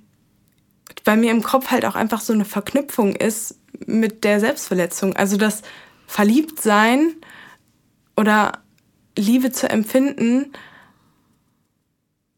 [1.08, 5.16] bei mir im Kopf halt auch einfach so eine Verknüpfung ist mit der Selbstverletzung.
[5.16, 5.62] Also das
[6.06, 7.14] Verliebtsein
[8.14, 8.58] oder
[9.16, 10.52] Liebe zu empfinden,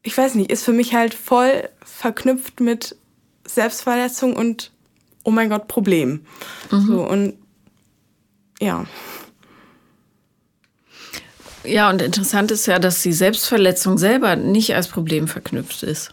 [0.04, 2.94] ich weiß nicht, ist für mich halt voll verknüpft mit
[3.44, 4.70] Selbstverletzung und
[5.24, 6.24] oh mein Gott, Problem.
[6.70, 6.86] Mhm.
[6.86, 7.34] So und
[8.60, 8.86] ja.
[11.64, 16.12] Ja, und interessant ist ja, dass die Selbstverletzung selber nicht als Problem verknüpft ist,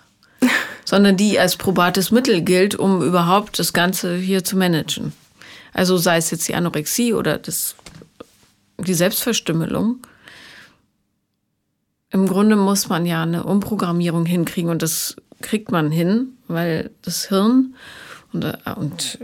[0.88, 5.12] sondern die als probates Mittel gilt, um überhaupt das Ganze hier zu managen.
[5.74, 7.76] Also sei es jetzt die Anorexie oder das,
[8.78, 9.98] die Selbstverstümmelung.
[12.10, 17.28] Im Grunde muss man ja eine Umprogrammierung hinkriegen und das kriegt man hin, weil das
[17.28, 17.76] Hirn
[18.32, 19.20] und, äh, und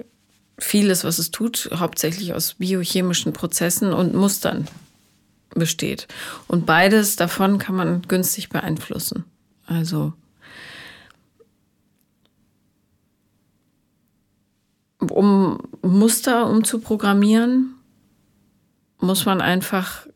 [0.59, 4.67] vieles, was es tut, hauptsächlich aus biochemischen Prozessen und Mustern
[5.55, 6.09] besteht.
[6.49, 9.23] Und beides davon kann man günstig beeinflussen.
[9.65, 10.11] Also
[15.11, 17.75] um Muster umzuprogrammieren,
[18.99, 20.07] muss man einfach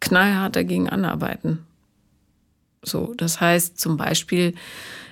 [0.00, 1.66] knallhart dagegen anarbeiten.
[2.82, 4.54] So, das heißt zum Beispiel,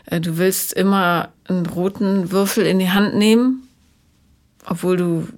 [0.07, 3.69] äh, du willst immer einen roten Würfel in die Hand nehmen,
[4.65, 5.29] obwohl du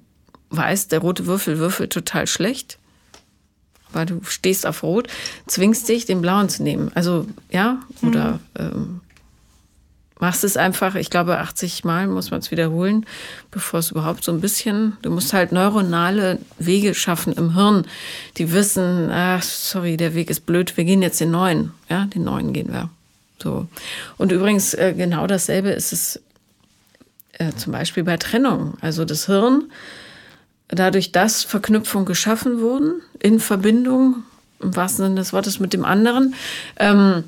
[0.49, 2.77] weißt, der rote Würfel würfelt total schlecht,
[3.91, 5.07] weil du stehst auf Rot,
[5.47, 6.91] zwingst dich, den blauen zu nehmen.
[6.93, 8.39] Also ja, oder mhm.
[8.59, 9.01] ähm,
[10.19, 13.05] machst es einfach, ich glaube, 80 Mal muss man es wiederholen,
[13.51, 17.85] bevor es überhaupt so ein bisschen, du musst halt neuronale Wege schaffen im Hirn,
[18.37, 22.23] die wissen, ach, sorry, der Weg ist blöd, wir gehen jetzt den neuen, ja, den
[22.23, 22.89] neuen gehen wir.
[23.41, 23.67] So.
[24.17, 26.19] Und übrigens, äh, genau dasselbe ist es
[27.33, 28.73] äh, zum Beispiel bei Trennung.
[28.81, 29.71] Also das Hirn,
[30.69, 34.23] dadurch, dass Verknüpfungen geschaffen wurden, in Verbindung,
[34.59, 36.33] im wahrsten Sinne des Wortes, mit dem anderen,
[36.77, 37.25] ähm,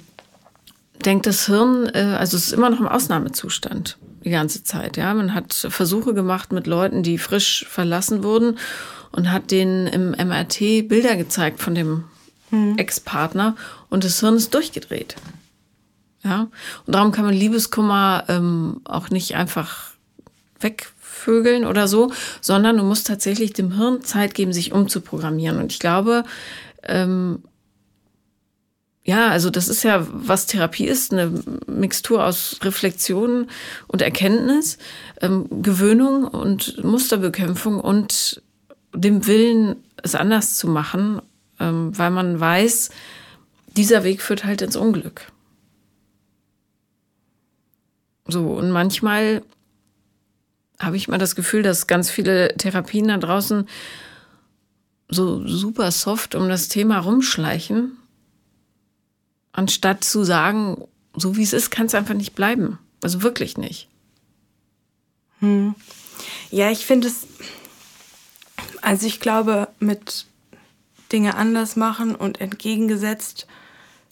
[1.06, 4.98] denkt das Hirn, äh, also es ist immer noch im Ausnahmezustand die ganze Zeit.
[4.98, 8.58] Ja, man hat Versuche gemacht mit Leuten, die frisch verlassen wurden
[9.12, 12.04] und hat denen im MRT Bilder gezeigt von dem
[12.50, 12.78] hm.
[12.78, 13.56] Ex-Partner
[13.90, 15.16] und das Hirn ist durchgedreht.
[16.24, 16.48] Ja,
[16.86, 19.92] und darum kann man Liebeskummer ähm, auch nicht einfach
[20.60, 25.58] wegvögeln oder so, sondern du musst tatsächlich dem Hirn Zeit geben, sich umzuprogrammieren.
[25.60, 26.26] Und ich glaube,
[26.84, 27.44] ähm,
[29.04, 31.32] ja, also das ist ja, was Therapie ist, eine
[31.68, 33.48] Mixtur aus Reflexion
[33.88, 34.78] und Erkenntnis,
[35.22, 38.42] ähm, Gewöhnung und Musterbekämpfung und
[38.94, 41.22] dem Willen, es anders zu machen,
[41.60, 42.90] ähm, weil man weiß,
[43.76, 45.32] dieser Weg führt halt ins Unglück.
[48.28, 49.42] So, und manchmal
[50.80, 53.68] habe ich mal das Gefühl, dass ganz viele Therapien da draußen
[55.10, 57.99] so super soft um das Thema rumschleichen,
[59.52, 60.84] anstatt zu sagen,
[61.16, 62.78] so wie es ist, kann es einfach nicht bleiben.
[63.02, 63.88] Also wirklich nicht.
[65.40, 65.76] Hm.
[66.52, 67.28] Ja, ich finde es,
[68.82, 70.26] also ich glaube, mit
[71.12, 73.48] Dinge anders machen und entgegengesetzt,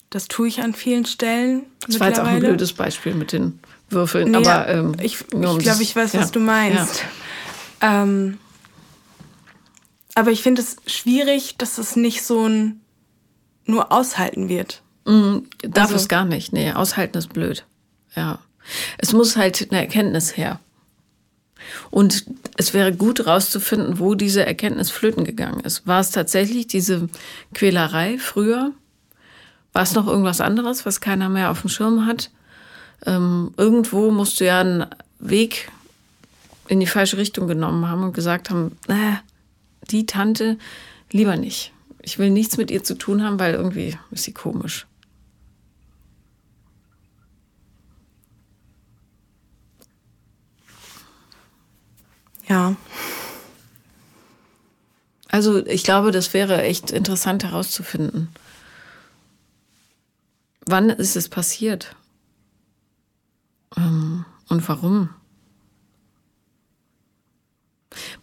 [0.09, 1.65] das tue ich an vielen Stellen.
[1.87, 5.27] Das war jetzt auch ein blödes Beispiel mit den Würfeln, nee, aber ähm, ich, ich
[5.29, 6.21] glaube, ich weiß, ja.
[6.21, 7.03] was du meinst.
[7.81, 8.03] Ja.
[8.03, 8.37] Ähm,
[10.15, 12.81] aber ich finde es schwierig, dass es nicht so ein
[13.65, 14.81] nur aushalten wird.
[15.07, 16.53] Mm, darf also, es gar nicht.
[16.53, 17.65] Nee, aushalten ist blöd.
[18.15, 18.39] Ja.
[18.97, 20.59] Es muss halt eine Erkenntnis her.
[21.89, 22.25] Und
[22.57, 25.87] es wäre gut rauszufinden, wo diese Erkenntnis flöten gegangen ist.
[25.87, 27.09] War es tatsächlich diese
[27.53, 28.71] Quälerei früher?
[29.73, 32.29] War es noch irgendwas anderes, was keiner mehr auf dem Schirm hat?
[33.05, 34.85] Ähm, irgendwo musst du ja einen
[35.19, 35.71] Weg
[36.67, 39.15] in die falsche Richtung genommen haben und gesagt haben, äh,
[39.89, 40.57] die Tante
[41.11, 41.71] lieber nicht.
[42.01, 44.85] Ich will nichts mit ihr zu tun haben, weil irgendwie ist sie komisch.
[52.47, 52.75] Ja.
[55.27, 58.29] Also ich glaube, das wäre echt interessant herauszufinden.
[60.65, 61.95] Wann ist es passiert?
[63.75, 65.09] Ähm, und warum?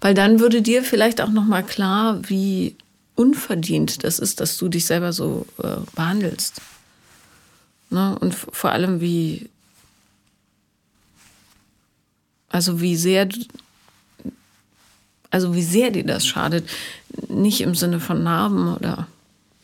[0.00, 2.76] Weil dann würde dir vielleicht auch noch mal klar, wie
[3.14, 6.60] unverdient das ist, dass du dich selber so äh, behandelst.
[7.90, 8.18] Ne?
[8.18, 9.48] Und vor allem wie,
[12.48, 13.28] also wie sehr
[15.34, 16.64] also wie sehr dir das schadet.
[17.28, 19.08] Nicht im Sinne von Narben oder,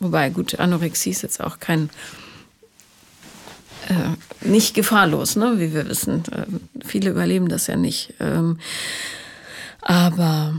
[0.00, 1.90] wobei gut, Anorexie ist jetzt auch kein,
[3.88, 6.24] äh, nicht gefahrlos, ne, wie wir wissen.
[6.32, 6.46] Äh,
[6.84, 8.14] viele überleben das ja nicht.
[8.18, 8.58] Ähm,
[9.80, 10.58] aber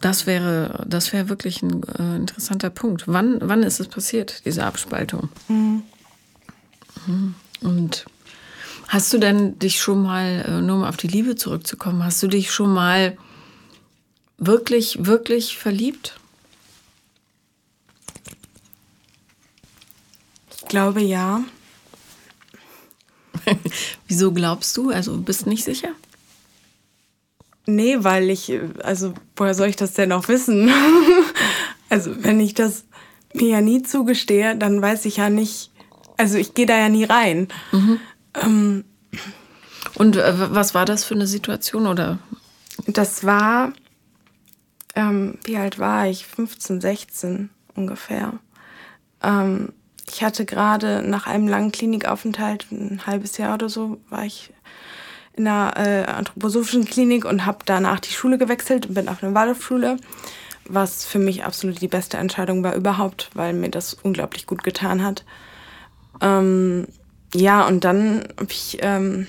[0.00, 3.04] das wäre, das wäre wirklich ein äh, interessanter Punkt.
[3.06, 5.28] Wann, wann ist es passiert, diese Abspaltung?
[5.46, 5.84] Mhm.
[7.60, 8.06] Und
[8.90, 12.26] Hast du denn dich schon mal, äh, nur um auf die Liebe zurückzukommen, hast du
[12.26, 13.16] dich schon mal
[14.36, 16.18] wirklich, wirklich verliebt?
[20.56, 21.44] Ich glaube ja.
[24.08, 24.90] Wieso glaubst du?
[24.90, 25.90] Also bist nicht sicher?
[27.66, 30.68] Nee, weil ich, also woher soll ich das denn auch wissen?
[31.88, 32.86] also wenn ich das
[33.34, 35.70] mir ja nie zugestehe, dann weiß ich ja nicht,
[36.16, 37.46] also ich gehe da ja nie rein.
[37.70, 38.00] Mhm.
[38.34, 38.84] Ähm,
[39.94, 42.18] und äh, was war das für eine Situation oder?
[42.86, 43.72] Das war,
[44.94, 46.26] ähm, wie alt war ich?
[46.26, 48.34] 15, 16 ungefähr.
[49.22, 49.72] Ähm,
[50.08, 54.52] ich hatte gerade nach einem langen Klinikaufenthalt, ein halbes Jahr oder so, war ich
[55.34, 59.34] in einer äh, anthroposophischen Klinik und habe danach die Schule gewechselt und bin auf eine
[59.34, 59.96] Waldorfschule,
[60.64, 65.02] was für mich absolut die beste Entscheidung war überhaupt, weil mir das unglaublich gut getan
[65.02, 65.24] hat.
[66.20, 66.86] Ähm,
[67.34, 69.26] ja, und dann habe ich ähm,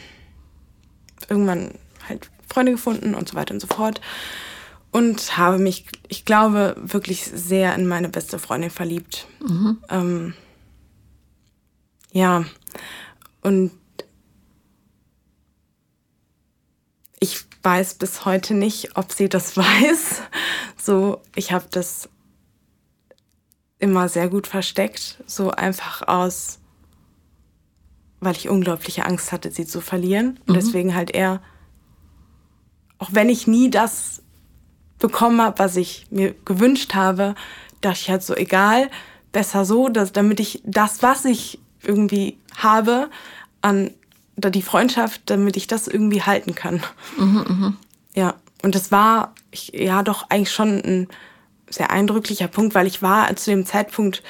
[1.30, 1.72] irgendwann
[2.08, 4.02] halt Freunde gefunden und so weiter und so fort.
[4.92, 9.26] Und habe mich, ich glaube, wirklich sehr in meine beste Freundin verliebt.
[9.40, 9.78] Mhm.
[9.90, 10.34] Ähm,
[12.12, 12.44] ja,
[13.42, 13.72] und
[17.22, 20.24] ich weiß bis heute nicht, ob sie das weiß.
[20.78, 22.10] So, ich habe das
[23.80, 26.61] immer sehr gut versteckt, so einfach aus
[28.22, 30.40] weil ich unglaubliche Angst hatte, sie zu verlieren.
[30.48, 30.54] Und mhm.
[30.54, 31.42] deswegen halt eher,
[33.00, 34.22] auch wenn ich nie das
[35.00, 37.36] bekommen habe, was ich mir gewünscht habe,
[37.82, 38.90] dachte ich halt so, egal,
[39.32, 43.10] besser so, dass, damit ich das, was ich irgendwie habe,
[43.62, 43.92] an
[44.38, 46.82] die Freundschaft, damit ich das irgendwie halten kann.
[47.18, 47.74] Mhm, mh.
[48.16, 51.08] Ja, und das war ich, ja doch eigentlich schon ein
[51.70, 54.24] sehr eindrücklicher Punkt, weil ich war zu dem Zeitpunkt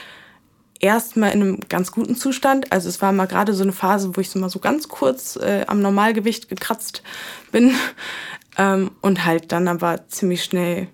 [0.81, 2.71] erstmal in einem ganz guten Zustand.
[2.71, 5.35] Also es war mal gerade so eine Phase, wo ich so mal so ganz kurz
[5.37, 7.03] äh, am Normalgewicht gekratzt
[7.51, 7.73] bin
[8.57, 10.87] ähm, und halt dann aber ziemlich schnell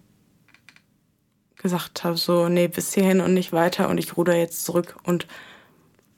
[1.55, 4.95] gesagt habe, so, nee, bis hierhin und nicht weiter und ich ruder jetzt zurück.
[5.03, 5.25] Und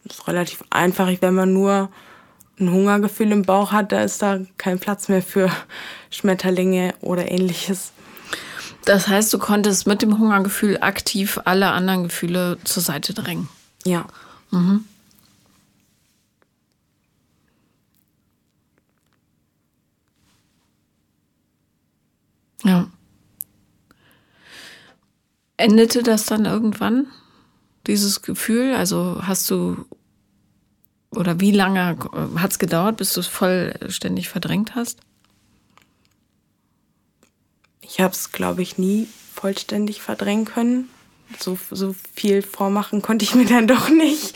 [0.03, 1.89] das ist relativ einfach, wenn man nur
[2.59, 5.49] ein Hungergefühl im Bauch hat, da ist da kein Platz mehr für
[6.09, 7.93] Schmetterlinge oder ähnliches.
[8.85, 13.47] Das heißt, du konntest mit dem Hungergefühl aktiv alle anderen Gefühle zur Seite drängen.
[13.89, 14.05] Ja.
[14.51, 14.85] Mhm.
[22.63, 22.87] Ja.
[25.57, 27.07] Endete das dann irgendwann,
[27.87, 28.75] dieses Gefühl?
[28.75, 29.85] Also hast du
[31.11, 31.97] Oder wie lange
[32.35, 34.99] hat es gedauert, bis du es vollständig verdrängt hast?
[37.81, 40.89] Ich habe es, glaube ich, nie vollständig verdrängen können.
[41.37, 44.35] So, so viel vormachen konnte ich mir dann doch nicht.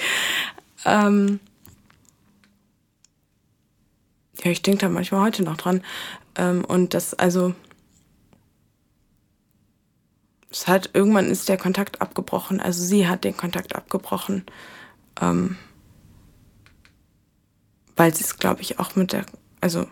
[0.86, 1.39] Ähm
[4.44, 5.84] ja, ich denke da manchmal heute noch dran.
[6.36, 7.54] Ähm, und das, also,
[10.52, 12.60] es hat, irgendwann ist der Kontakt abgebrochen.
[12.60, 14.46] Also sie hat den Kontakt abgebrochen.
[15.20, 15.58] Ähm,
[17.96, 19.26] weil sie es, glaube ich, auch mit der,
[19.62, 19.88] also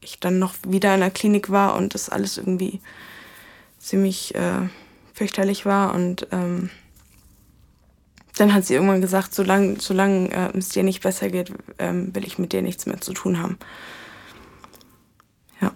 [0.00, 2.80] ich dann noch wieder in der Klinik war und das alles irgendwie
[3.78, 4.68] ziemlich äh,
[5.16, 5.94] fürchterlich war.
[5.94, 6.68] Und ähm,
[8.36, 12.24] dann hat sie irgendwann gesagt, solange solang, äh, es dir nicht besser geht, ähm, will
[12.24, 13.58] ich mit dir nichts mehr zu tun haben.
[15.60, 15.72] Ja.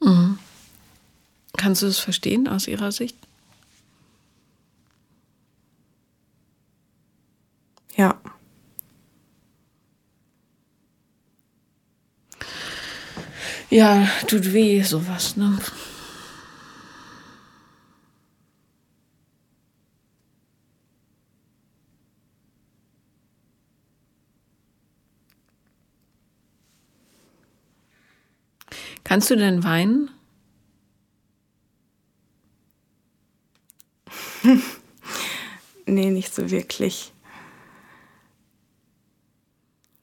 [0.00, 0.38] Mhm.
[1.56, 3.16] Kannst du es verstehen aus ihrer Sicht?
[7.94, 8.20] Ja.
[13.70, 15.56] Ja, tut weh, sowas, ne?
[29.12, 30.10] Kannst du denn weinen?
[35.84, 37.12] nee, nicht so wirklich.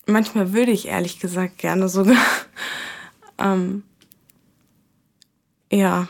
[0.05, 2.23] Manchmal würde ich ehrlich gesagt gerne sogar.
[3.39, 3.81] ähm,
[5.71, 6.07] ja,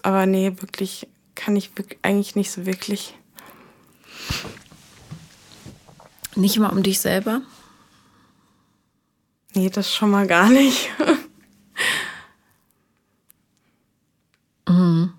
[0.00, 1.70] aber nee, wirklich kann ich
[2.00, 3.14] eigentlich nicht so wirklich.
[6.34, 7.42] Nicht mal um dich selber?
[9.52, 10.88] Nee, das schon mal gar nicht.
[14.72, 15.12] mhm.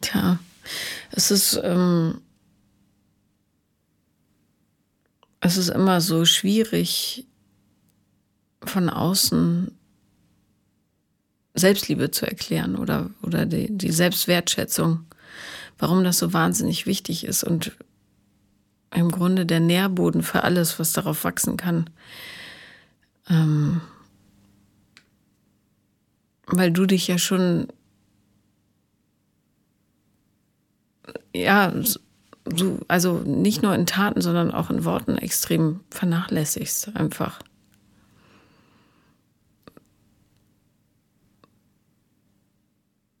[0.00, 0.38] Tja,
[1.24, 2.20] es ist, ähm,
[5.40, 7.26] es ist immer so schwierig,
[8.62, 9.70] von außen
[11.54, 15.04] Selbstliebe zu erklären oder, oder die, die Selbstwertschätzung,
[15.78, 17.72] warum das so wahnsinnig wichtig ist und
[18.94, 21.90] im Grunde der Nährboden für alles, was darauf wachsen kann.
[23.28, 23.80] Ähm,
[26.46, 27.68] weil du dich ja schon
[31.34, 31.72] ja,
[32.56, 37.40] so, also nicht nur in Taten, sondern auch in Worten extrem vernachlässigst einfach.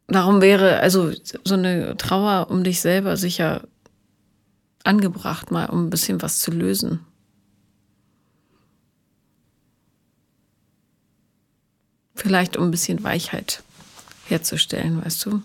[0.06, 1.12] Darum wäre also
[1.44, 3.62] so eine Trauer um dich selber sicher
[4.84, 7.00] angebracht, mal um ein bisschen was zu lösen.
[12.14, 13.62] Vielleicht um ein bisschen Weichheit
[14.26, 15.42] herzustellen, weißt du?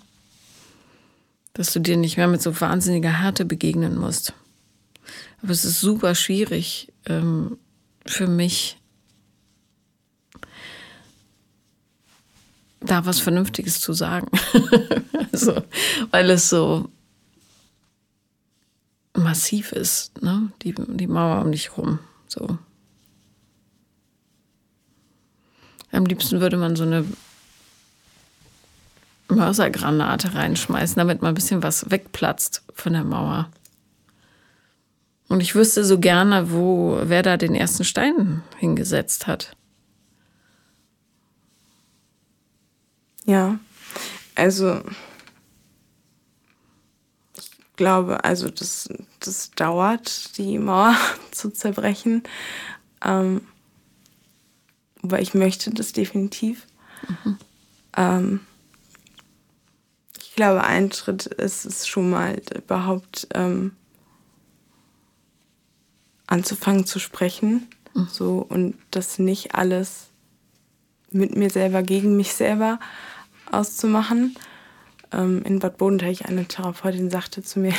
[1.54, 4.34] Dass du dir nicht mehr mit so wahnsinniger Härte begegnen musst.
[5.42, 7.58] Aber es ist super schwierig ähm,
[8.06, 8.78] für mich,
[12.82, 14.30] da was Vernünftiges zu sagen.
[15.32, 15.64] also,
[16.12, 16.90] weil es so
[19.14, 20.52] massiv ist, ne?
[20.62, 22.00] Die, die Mauer um dich rum.
[22.28, 22.58] So.
[25.92, 27.06] Am liebsten würde man so eine
[29.30, 33.50] Mörsergranate reinschmeißen, damit mal ein bisschen was wegplatzt von der Mauer.
[35.28, 39.56] Und ich wüsste so gerne, wo, wer da den ersten Stein hingesetzt hat.
[43.26, 43.60] Ja,
[44.34, 44.82] also
[47.38, 50.96] ich glaube, also das, das dauert, die Mauer
[51.32, 52.24] zu zerbrechen.
[53.06, 53.42] Ähm,
[55.04, 56.66] aber ich möchte das definitiv.
[57.08, 57.38] Mhm.
[57.96, 58.40] Ähm,
[60.40, 63.74] glaube, ein Schritt ist es schon mal überhaupt ähm,
[66.28, 67.68] anzufangen zu sprechen.
[67.94, 68.08] Mhm.
[68.10, 70.08] So und das nicht alles
[71.12, 72.80] mit mir selber, gegen mich selber
[73.52, 74.38] auszumachen.
[75.12, 77.74] Ähm, in Bad Bodenteich eine Therapeutin sagte zu mir,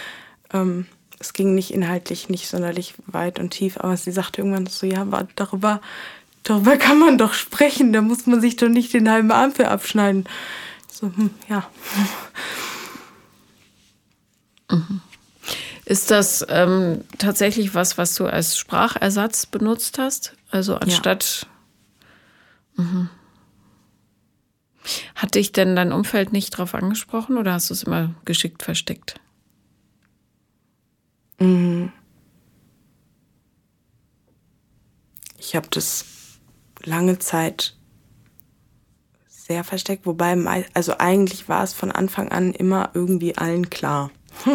[0.52, 0.86] ähm,
[1.18, 5.04] es ging nicht inhaltlich nicht sonderlich weit und tief, aber sie sagte irgendwann so, ja,
[5.34, 5.80] darüber,
[6.44, 9.66] darüber kann man doch sprechen, da muss man sich doch nicht den halben Arm für
[9.66, 10.28] abschneiden.
[10.96, 11.68] So, hm, ja.
[14.70, 15.02] Mhm.
[15.84, 20.34] Ist das ähm, tatsächlich was, was du als Sprachersatz benutzt hast?
[20.50, 21.46] Also anstatt.
[22.78, 22.84] Ja.
[22.84, 23.10] Mhm.
[25.14, 29.20] Hat dich denn dein Umfeld nicht darauf angesprochen oder hast du es immer geschickt versteckt?
[31.38, 31.92] Mhm.
[35.36, 36.06] Ich habe das
[36.84, 37.76] lange Zeit
[39.46, 44.10] sehr versteckt, wobei, also eigentlich war es von Anfang an immer irgendwie allen klar.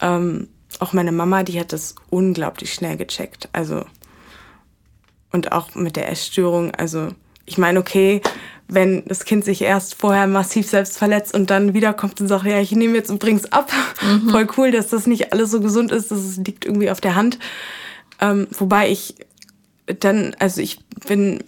[0.00, 3.48] ähm, auch meine Mama, die hat das unglaublich schnell gecheckt.
[3.52, 3.84] Also,
[5.32, 7.08] und auch mit der Essstörung, also,
[7.46, 8.20] ich meine, okay,
[8.68, 12.60] wenn das Kind sich erst vorher massiv selbst verletzt und dann wiederkommt und sagt, ja,
[12.60, 13.72] ich nehme jetzt und bring's ab.
[14.02, 14.28] Mhm.
[14.30, 17.38] Voll cool, dass das nicht alles so gesund ist, das liegt irgendwie auf der Hand.
[18.20, 19.14] Ähm, wobei ich
[19.86, 21.42] dann, also ich bin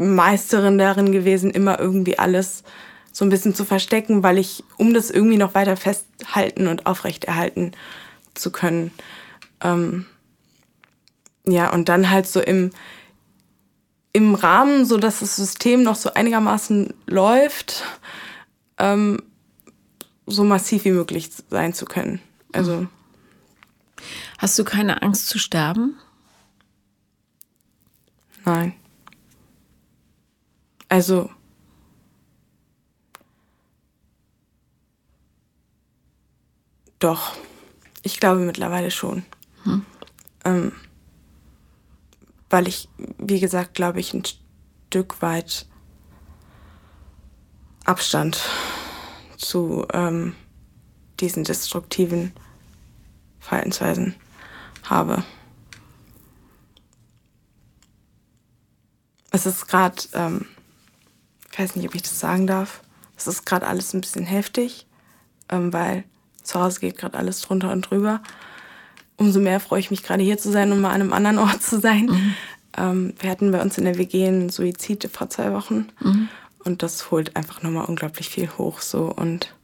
[0.00, 2.64] Meisterin darin gewesen, immer irgendwie alles
[3.12, 7.72] so ein bisschen zu verstecken, weil ich, um das irgendwie noch weiter festhalten und aufrechterhalten
[8.34, 8.92] zu können.
[9.60, 10.06] Ähm,
[11.46, 12.70] ja, und dann halt so im,
[14.12, 17.84] im Rahmen, so dass das System noch so einigermaßen läuft,
[18.78, 19.20] ähm,
[20.26, 22.20] so massiv wie möglich sein zu können.
[22.52, 22.86] Also.
[24.38, 25.98] Hast du keine Angst zu sterben?
[28.46, 28.79] Nein.
[30.90, 31.30] Also.
[36.98, 37.36] Doch.
[38.02, 39.24] Ich glaube mittlerweile schon.
[39.62, 39.86] Hm.
[40.44, 40.72] Ähm,
[42.50, 42.88] weil ich,
[43.18, 44.24] wie gesagt, glaube ich, ein
[44.88, 45.66] Stück weit
[47.84, 48.40] Abstand
[49.36, 50.34] zu ähm,
[51.20, 52.32] diesen destruktiven
[53.38, 54.14] Verhaltensweisen
[54.82, 55.22] habe.
[59.30, 60.46] Es ist gerade, ähm,
[61.60, 62.82] weiß nicht, ob ich das sagen darf,
[63.16, 64.86] es ist gerade alles ein bisschen heftig,
[65.50, 66.04] ähm, weil
[66.42, 68.22] zu Hause geht gerade alles drunter und drüber
[69.20, 71.62] umso mehr freue ich mich gerade hier zu sein und mal an einem anderen Ort
[71.62, 72.06] zu sein.
[72.06, 72.34] Mhm.
[72.76, 76.28] Ähm, wir hatten bei uns in der WG einen Suizid vor zwei Wochen mhm.
[76.64, 79.54] und das holt einfach nochmal unglaublich viel hoch so und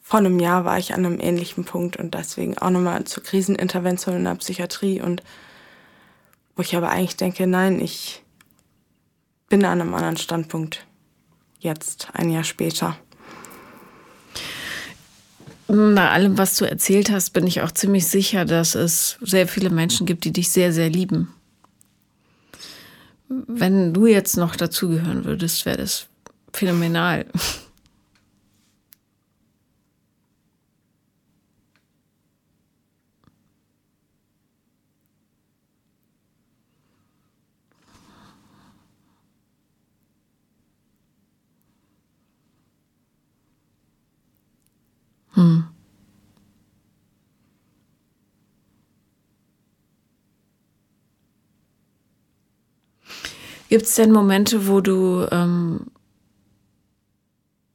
[0.00, 4.16] vor einem Jahr war ich an einem ähnlichen Punkt und deswegen auch nochmal zur Krisenintervention
[4.16, 5.22] in der Psychiatrie und
[6.56, 8.22] wo ich aber eigentlich denke, nein, ich
[9.54, 10.84] bin an einem anderen Standpunkt
[11.60, 12.96] jetzt, ein Jahr später.
[15.68, 19.70] Nach allem, was du erzählt hast, bin ich auch ziemlich sicher, dass es sehr viele
[19.70, 21.32] Menschen gibt, die dich sehr, sehr lieben.
[23.28, 26.08] Wenn du jetzt noch dazugehören würdest, wäre das
[26.52, 27.24] phänomenal.
[53.74, 55.86] Gibt es denn Momente, wo du ähm,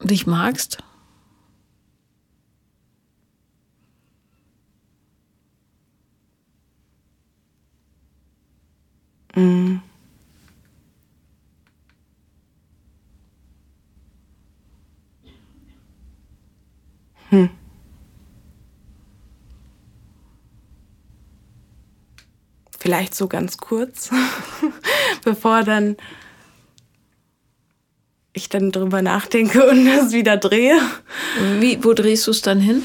[0.01, 0.81] dich magst?
[9.35, 9.81] Mhm.
[17.29, 17.58] Hm.
[22.89, 24.09] Vielleicht so ganz kurz,
[25.23, 25.95] bevor dann
[28.33, 30.75] ich dann drüber nachdenke und das wieder drehe.
[31.59, 32.81] Wie, wo drehst du es dann hin?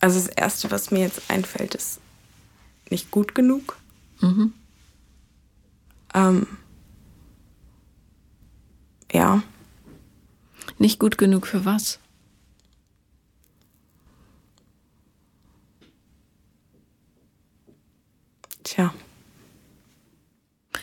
[0.00, 2.00] Also das Erste, was mir jetzt einfällt, ist
[2.90, 3.76] nicht gut genug.
[4.20, 4.52] Mhm.
[6.12, 6.48] Ähm,
[9.12, 9.44] ja.
[10.84, 11.98] Nicht gut genug für was?
[18.64, 18.92] Tja.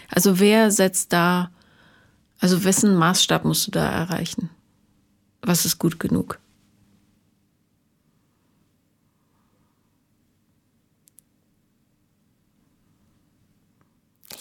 [0.10, 1.52] Also wer setzt da,
[2.40, 4.50] also wessen Maßstab musst du da erreichen?
[5.44, 6.40] Was ist gut genug?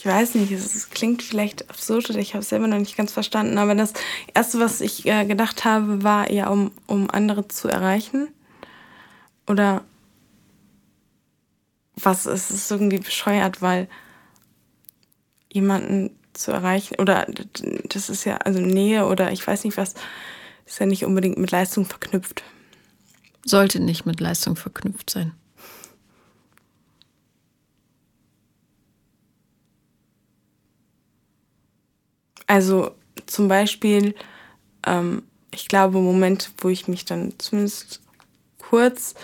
[0.01, 3.12] Ich weiß nicht, es klingt vielleicht absurd oder ich habe es selber noch nicht ganz
[3.12, 3.92] verstanden, aber das
[4.32, 8.28] Erste, was ich äh, gedacht habe, war ja, um, um andere zu erreichen.
[9.46, 9.84] Oder
[11.96, 13.88] was ist es irgendwie bescheuert, weil
[15.53, 17.26] jemanden zu erreichen, oder
[17.90, 19.92] das ist ja, also Nähe oder ich weiß nicht was,
[20.64, 22.42] ist ja nicht unbedingt mit Leistung verknüpft.
[23.44, 25.32] Sollte nicht mit Leistung verknüpft sein.
[32.51, 32.90] Also
[33.26, 34.12] zum Beispiel,
[34.84, 35.22] ähm,
[35.53, 38.01] ich glaube, Momente, wo ich mich dann zumindest
[38.59, 39.14] kurz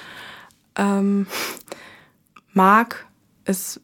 [0.76, 1.26] ähm,
[2.52, 3.04] mag,
[3.44, 3.80] ist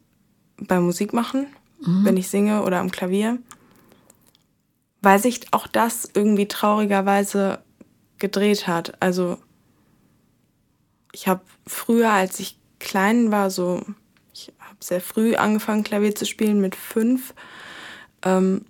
[0.58, 1.48] beim Musik machen,
[1.84, 2.04] mhm.
[2.04, 3.36] wenn ich singe oder am Klavier,
[5.00, 7.58] weil sich auch das irgendwie traurigerweise
[8.20, 8.94] gedreht hat.
[9.02, 9.38] Also
[11.10, 13.82] ich habe früher, als ich klein war, so,
[14.32, 17.34] ich habe sehr früh angefangen, Klavier zu spielen mit fünf.
[18.24, 18.66] Ähm,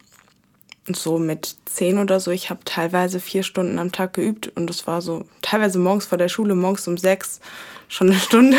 [0.90, 4.86] so mit zehn oder so, ich habe teilweise vier Stunden am Tag geübt und es
[4.86, 7.40] war so teilweise morgens vor der Schule, morgens um sechs,
[7.88, 8.56] schon eine Stunde.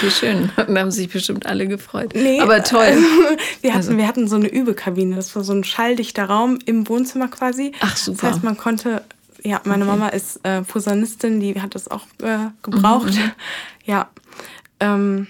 [0.00, 0.50] Wie schön.
[0.56, 2.12] Da haben sich bestimmt alle gefreut.
[2.14, 2.80] Nee, aber toll.
[2.80, 3.02] Also,
[3.62, 3.96] wir, hatten, also.
[3.96, 5.16] wir hatten so eine Übekabine.
[5.16, 7.72] Das war so ein schalldichter Raum im Wohnzimmer quasi.
[7.80, 8.18] Ach, super.
[8.22, 9.02] Das heißt, man konnte,
[9.42, 9.92] ja, meine okay.
[9.92, 13.14] Mama ist äh, Posaunistin, die hat das auch äh, gebraucht.
[13.14, 13.32] Mhm.
[13.84, 14.10] Ja.
[14.80, 15.28] Ähm,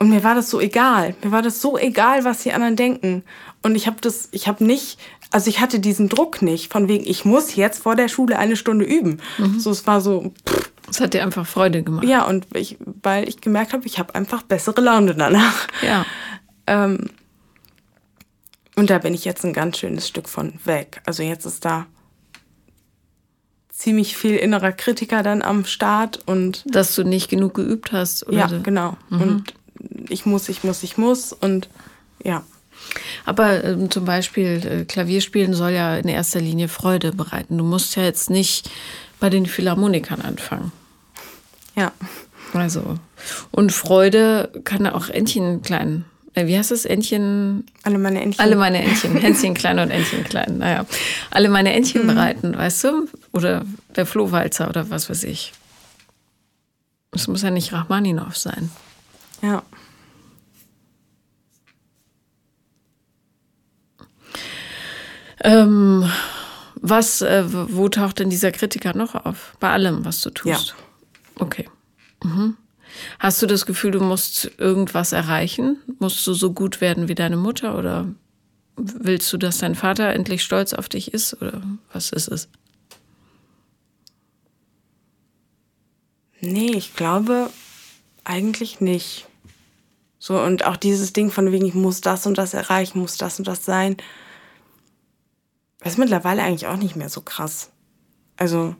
[0.00, 1.14] und mir war das so egal.
[1.22, 3.22] Mir war das so egal, was die anderen denken.
[3.62, 4.98] Und ich habe das, ich habe nicht,
[5.30, 8.56] also ich hatte diesen Druck nicht, von wegen, ich muss jetzt vor der Schule eine
[8.56, 9.20] Stunde üben.
[9.38, 9.60] Mhm.
[9.60, 10.32] So, es war so.
[10.88, 12.04] Es hat dir einfach Freude gemacht.
[12.04, 15.68] Ja, und ich, weil ich gemerkt habe, ich habe einfach bessere Laune danach.
[15.82, 16.04] Ja.
[16.66, 17.10] Ähm,
[18.76, 21.02] und da bin ich jetzt ein ganz schönes Stück von weg.
[21.04, 21.86] Also jetzt ist da
[23.68, 26.64] ziemlich viel innerer Kritiker dann am Start und.
[26.66, 28.38] Dass du nicht genug geübt hast, oder?
[28.38, 28.96] Ja, genau.
[29.10, 29.20] Mhm.
[29.20, 29.54] Und
[30.08, 31.68] ich muss, ich muss, ich muss und
[32.22, 32.42] ja.
[33.24, 37.58] Aber äh, zum Beispiel äh, Klavierspielen soll ja in erster Linie Freude bereiten.
[37.58, 38.70] Du musst ja jetzt nicht
[39.18, 40.72] bei den Philharmonikern anfangen.
[41.76, 41.92] Ja.
[42.52, 42.98] Also.
[43.50, 46.04] Und Freude kann auch Entchen klein.
[46.34, 46.84] Äh, wie heißt das?
[46.84, 47.64] Entchen.
[47.82, 48.40] Alle meine Entchen.
[48.40, 49.16] Alle meine Entchen.
[49.16, 50.58] Hänschen klein und Entchen klein.
[50.58, 50.86] Naja.
[51.30, 52.06] Alle meine Entchen mhm.
[52.08, 53.08] bereiten, weißt du?
[53.32, 53.64] Oder
[53.96, 55.52] der Flohwalzer oder was weiß ich.
[57.12, 58.70] Es muss ja nicht Rachmaninow sein.
[59.42, 59.62] Ja.
[65.42, 66.10] Ähm,
[66.76, 69.56] was, äh, wo taucht denn dieser Kritiker noch auf?
[69.60, 70.74] Bei allem, was du tust?
[70.76, 71.44] Ja.
[71.44, 71.68] Okay.
[72.22, 72.56] Mhm.
[73.18, 75.78] Hast du das Gefühl, du musst irgendwas erreichen?
[75.98, 78.06] Musst du so gut werden wie deine Mutter oder
[78.76, 81.62] willst du, dass dein Vater endlich stolz auf dich ist oder
[81.92, 82.48] was ist es?
[86.40, 87.50] Nee, ich glaube
[88.24, 89.26] eigentlich nicht.
[90.18, 93.38] So, und auch dieses Ding von wegen, ich muss das und das erreichen, muss das
[93.38, 93.96] und das sein.
[95.80, 97.70] Das ist mittlerweile eigentlich auch nicht mehr so krass.
[98.36, 98.76] Also,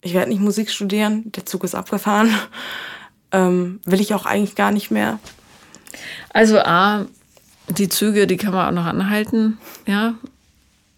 [0.00, 2.34] ich werde nicht Musik studieren, der Zug ist abgefahren.
[3.34, 5.18] Ähm, will ich auch eigentlich gar nicht mehr.
[6.34, 7.06] Also A,
[7.70, 10.12] die Züge, die kann man auch noch anhalten, ja.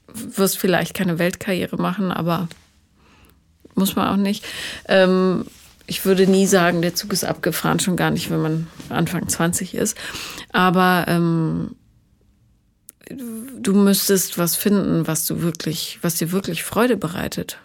[0.08, 2.48] Wirst vielleicht keine Weltkarriere machen, aber
[3.76, 4.44] muss man auch nicht.
[4.88, 5.44] Ähm,
[5.86, 9.74] ich würde nie sagen, der Zug ist abgefahren, schon gar nicht, wenn man Anfang 20
[9.74, 9.96] ist.
[10.52, 11.76] Aber ähm,
[13.10, 17.58] du müsstest was finden, was du wirklich, was dir wirklich Freude bereitet.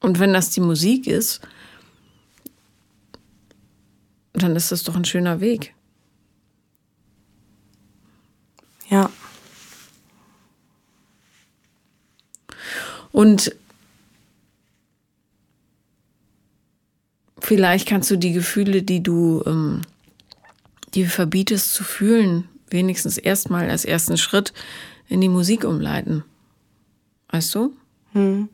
[0.00, 1.40] Und wenn das die Musik ist,
[4.32, 5.74] dann ist das doch ein schöner Weg.
[8.88, 9.10] Ja.
[13.10, 13.54] Und
[17.40, 19.82] vielleicht kannst du die Gefühle, die du ähm,
[20.94, 24.52] die verbietest zu fühlen, wenigstens erstmal als ersten Schritt
[25.08, 26.24] in die Musik umleiten.
[27.30, 27.74] Weißt du?
[28.12, 28.48] Hm.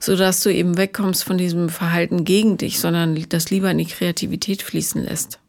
[0.00, 3.86] So dass du eben wegkommst von diesem Verhalten gegen dich, sondern das lieber in die
[3.86, 5.40] Kreativität fließen lässt.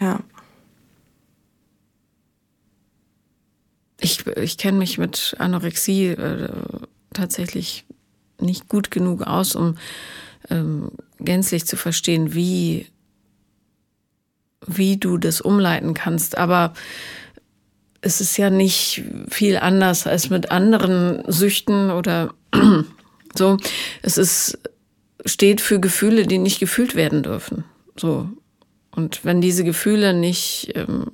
[0.00, 0.20] Ja.
[4.00, 6.48] Ich, ich kenne mich mit Anorexie äh,
[7.12, 7.84] tatsächlich
[8.40, 9.76] nicht gut genug aus, um
[10.50, 12.86] ähm, gänzlich zu verstehen, wie,
[14.66, 16.38] wie du das umleiten kannst.
[16.38, 16.74] Aber
[18.00, 22.34] es ist ja nicht viel anders als mit anderen Süchten oder
[23.34, 23.56] so.
[24.02, 24.58] Es ist,
[25.24, 27.64] steht für Gefühle, die nicht gefühlt werden dürfen.
[27.96, 28.28] So.
[28.90, 31.12] Und wenn diese Gefühle nicht ähm,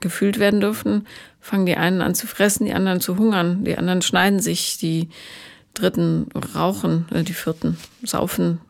[0.00, 1.06] gefühlt werden dürfen,
[1.40, 5.08] fangen die einen an zu fressen, die anderen zu hungern, die anderen schneiden sich, die
[5.74, 8.60] dritten rauchen, äh, die vierten saufen,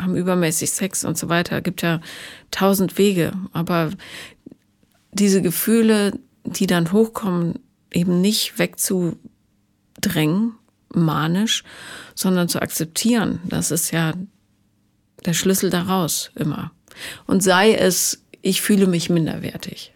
[0.00, 1.60] haben übermäßig Sex und so weiter.
[1.60, 2.00] Gibt ja
[2.50, 3.32] tausend Wege.
[3.52, 3.90] Aber
[5.12, 7.58] diese Gefühle, die dann hochkommen,
[7.92, 10.54] eben nicht wegzudrängen,
[10.94, 11.64] manisch,
[12.14, 13.40] sondern zu akzeptieren.
[13.44, 14.14] Das ist ja
[15.24, 16.72] der Schlüssel daraus immer.
[17.26, 19.92] Und sei es, ich fühle mich minderwertig.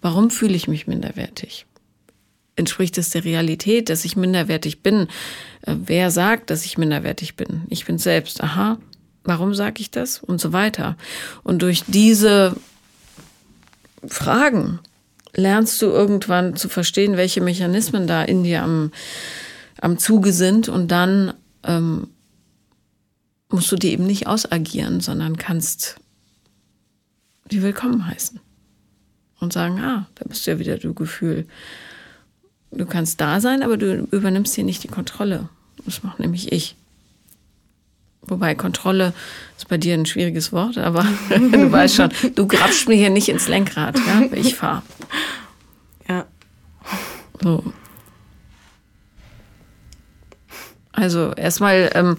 [0.00, 1.66] Warum fühle ich mich minderwertig?
[2.56, 5.08] Entspricht es der Realität, dass ich minderwertig bin?
[5.62, 7.62] Äh, wer sagt, dass ich minderwertig bin?
[7.68, 8.42] Ich bin selbst.
[8.42, 8.78] Aha,
[9.24, 10.96] warum sage ich das und so weiter.
[11.42, 12.56] Und durch diese
[14.06, 14.80] Fragen
[15.34, 18.92] lernst du irgendwann zu verstehen, welche Mechanismen da in dir am,
[19.80, 22.08] am Zuge sind und dann ähm,
[23.48, 25.96] musst du die eben nicht ausagieren, sondern kannst
[27.50, 28.40] die willkommen heißen.
[29.40, 31.46] und sagen, ah, da bist du ja wieder du Gefühl.
[32.70, 35.48] Du kannst da sein, aber du übernimmst hier nicht die Kontrolle.
[35.84, 36.76] Das macht nämlich ich.
[38.34, 39.12] Wobei Kontrolle
[39.56, 43.28] ist bei dir ein schwieriges Wort, aber du weißt schon, du grabst mir hier nicht
[43.28, 44.82] ins Lenkrad, ja, ich fahre.
[46.08, 46.26] Ja.
[47.40, 47.62] So.
[50.90, 52.16] Also erstmal, ähm,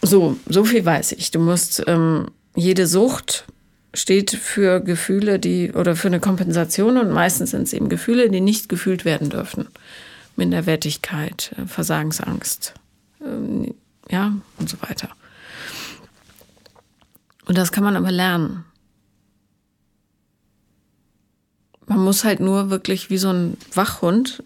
[0.00, 1.30] so, so viel weiß ich.
[1.30, 3.44] Du musst ähm, jede Sucht
[3.92, 8.40] steht für Gefühle, die oder für eine Kompensation und meistens sind es eben Gefühle, die
[8.40, 9.66] nicht gefühlt werden dürfen.
[10.36, 12.72] Minderwertigkeit, äh, Versagensangst,
[13.22, 13.74] ähm,
[14.10, 15.08] ja, und so weiter.
[17.46, 18.64] Und das kann man aber lernen.
[21.86, 24.44] Man muss halt nur wirklich wie so ein Wachhund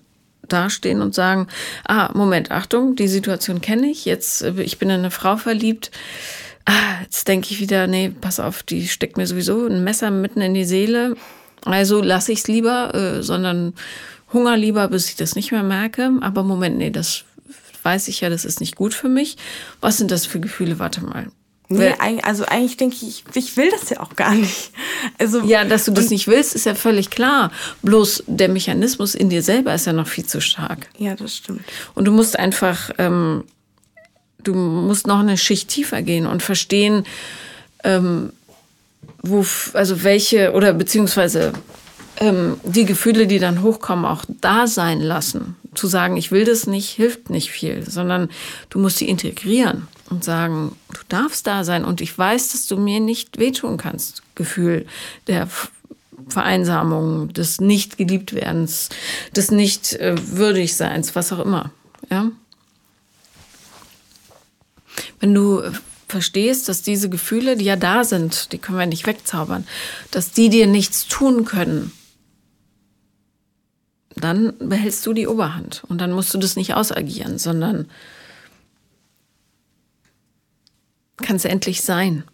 [0.49, 1.49] dastehen und sagen,
[1.87, 5.91] ah, Moment, Achtung, die Situation kenne ich, jetzt, äh, ich bin in eine Frau verliebt,
[6.65, 10.41] ah, jetzt denke ich wieder, nee, pass auf, die steckt mir sowieso ein Messer mitten
[10.41, 11.17] in die Seele.
[11.65, 13.75] Also lasse ich es lieber, äh, sondern
[14.33, 16.11] Hunger lieber, bis ich das nicht mehr merke.
[16.21, 17.25] Aber Moment, nee, das
[17.85, 19.37] weiß ich ja, das ist nicht gut für mich.
[19.81, 20.79] Was sind das für Gefühle?
[20.79, 21.29] Warte mal.
[21.69, 24.71] Nee, also eigentlich denke ich, ich will das ja auch gar nicht.
[25.19, 27.51] Also, ja, dass du das nicht willst, ist ja völlig klar.
[27.83, 30.89] Bloß der Mechanismus in dir selber ist ja noch viel zu stark.
[30.99, 31.63] Ja, das stimmt.
[31.95, 33.45] Und du musst einfach ähm,
[34.45, 37.05] du musst noch eine Schicht tiefer gehen und verstehen,
[37.83, 38.33] ähm,
[39.23, 41.53] wo, also welche oder beziehungsweise
[42.19, 45.57] ähm, die Gefühle, die dann hochkommen, auch da sein lassen.
[45.75, 48.29] Zu sagen, ich will das nicht, hilft nicht viel, sondern
[48.71, 52.77] du musst sie integrieren und sagen, du darfst da sein und ich weiß, dass du
[52.77, 54.23] mir nicht wehtun kannst.
[54.35, 54.87] Gefühl
[55.27, 55.49] der
[56.29, 58.89] Vereinsamung, des nicht geliebt werdens,
[59.35, 61.71] des nicht äh, würdig seins, was auch immer.
[62.11, 62.31] Ja.
[65.21, 65.63] Wenn du
[66.09, 69.67] verstehst, dass diese Gefühle, die ja da sind, die können wir nicht wegzaubern,
[70.13, 71.93] dass die dir nichts tun können,
[74.25, 77.89] dann behältst du die Oberhand und dann musst du das nicht ausagieren, sondern
[81.19, 82.25] kannst endlich sein.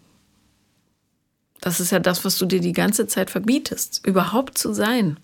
[1.59, 5.19] Das ist ja das, was du dir die ganze Zeit verbietest, überhaupt zu sein.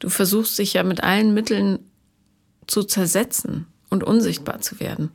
[0.00, 1.78] Du versuchst dich ja mit allen Mitteln
[2.66, 5.10] zu zersetzen und unsichtbar zu werden.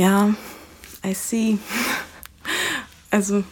[0.00, 0.34] Ja,
[1.04, 1.58] I see.
[3.12, 3.42] Also,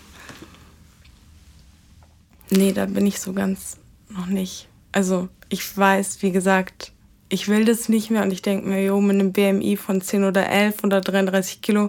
[2.48, 3.76] nee, da bin ich so ganz
[4.08, 4.68] noch nicht.
[4.92, 6.92] Also, ich weiß, wie gesagt,
[7.28, 10.22] ich will das nicht mehr und ich denke mir, jo, mit einem BMI von 10
[10.22, 11.88] oder 11 oder 33 Kilo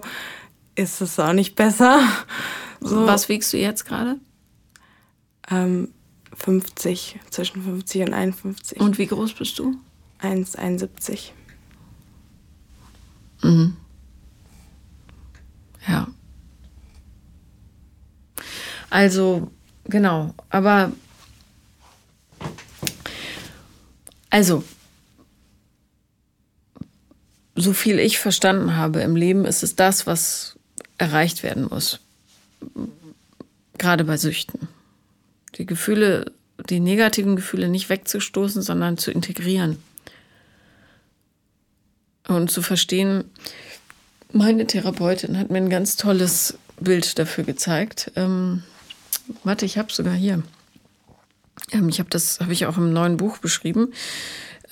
[0.74, 2.02] ist es auch nicht besser.
[2.82, 3.06] So.
[3.06, 4.18] Was wiegst du jetzt gerade?
[5.50, 5.92] Ähm,
[6.34, 8.80] 50, zwischen 50 und 51.
[8.80, 9.76] Und wie groß bist du?
[10.22, 11.32] 1,71.
[13.42, 13.76] Mhm.
[15.86, 16.08] Ja.
[18.90, 19.50] Also,
[19.84, 20.34] genau.
[20.48, 20.92] Aber,
[24.30, 24.64] also,
[27.54, 30.58] so viel ich verstanden habe im Leben, ist es das, was
[30.98, 32.00] erreicht werden muss.
[33.78, 34.68] Gerade bei Süchten.
[35.56, 36.32] Die Gefühle,
[36.68, 39.82] die negativen Gefühle nicht wegzustoßen, sondern zu integrieren.
[42.28, 43.24] Und zu verstehen,
[44.32, 48.12] meine Therapeutin hat mir ein ganz tolles Bild dafür gezeigt.
[48.16, 48.62] Ähm,
[49.44, 50.42] warte, ich habe sogar hier.
[51.72, 53.92] Ähm, ich habe das habe ich auch im neuen Buch beschrieben.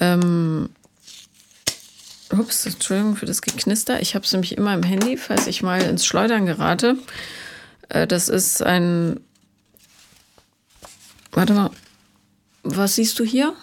[0.00, 0.70] Ähm,
[2.30, 4.00] ups, Entschuldigung für das Geknister.
[4.00, 6.96] Ich habe es nämlich immer im Handy, falls ich mal ins Schleudern gerate.
[7.88, 9.20] Äh, das ist ein.
[11.32, 11.70] Warte mal.
[12.62, 13.54] Was siehst du hier?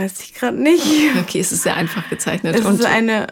[0.00, 0.82] Weiß ich gerade nicht.
[1.20, 2.58] Okay, es ist sehr einfach gezeichnet.
[2.58, 3.26] Es ist eine,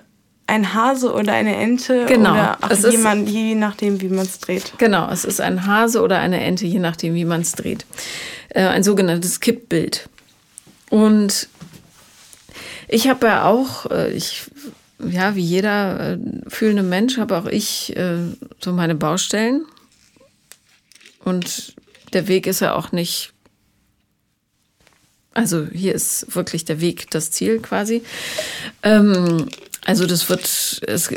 [0.46, 4.38] ein Hase oder eine Ente genau, oder es jemand, ist, je nachdem, wie man es
[4.38, 4.74] dreht.
[4.76, 7.86] Genau, es ist ein Hase oder eine Ente, je nachdem, wie man es dreht.
[8.50, 10.10] Äh, ein sogenanntes Kippbild.
[10.90, 11.48] Und
[12.86, 14.42] ich habe ja auch, äh, ich,
[14.98, 18.18] ja, wie jeder äh, fühlende Mensch, habe auch ich äh,
[18.60, 19.64] so meine Baustellen.
[21.24, 21.74] Und
[22.12, 23.32] der Weg ist ja auch nicht
[25.38, 28.02] also hier ist wirklich der Weg das Ziel quasi.
[28.82, 29.48] Ähm,
[29.84, 31.10] also das wird, es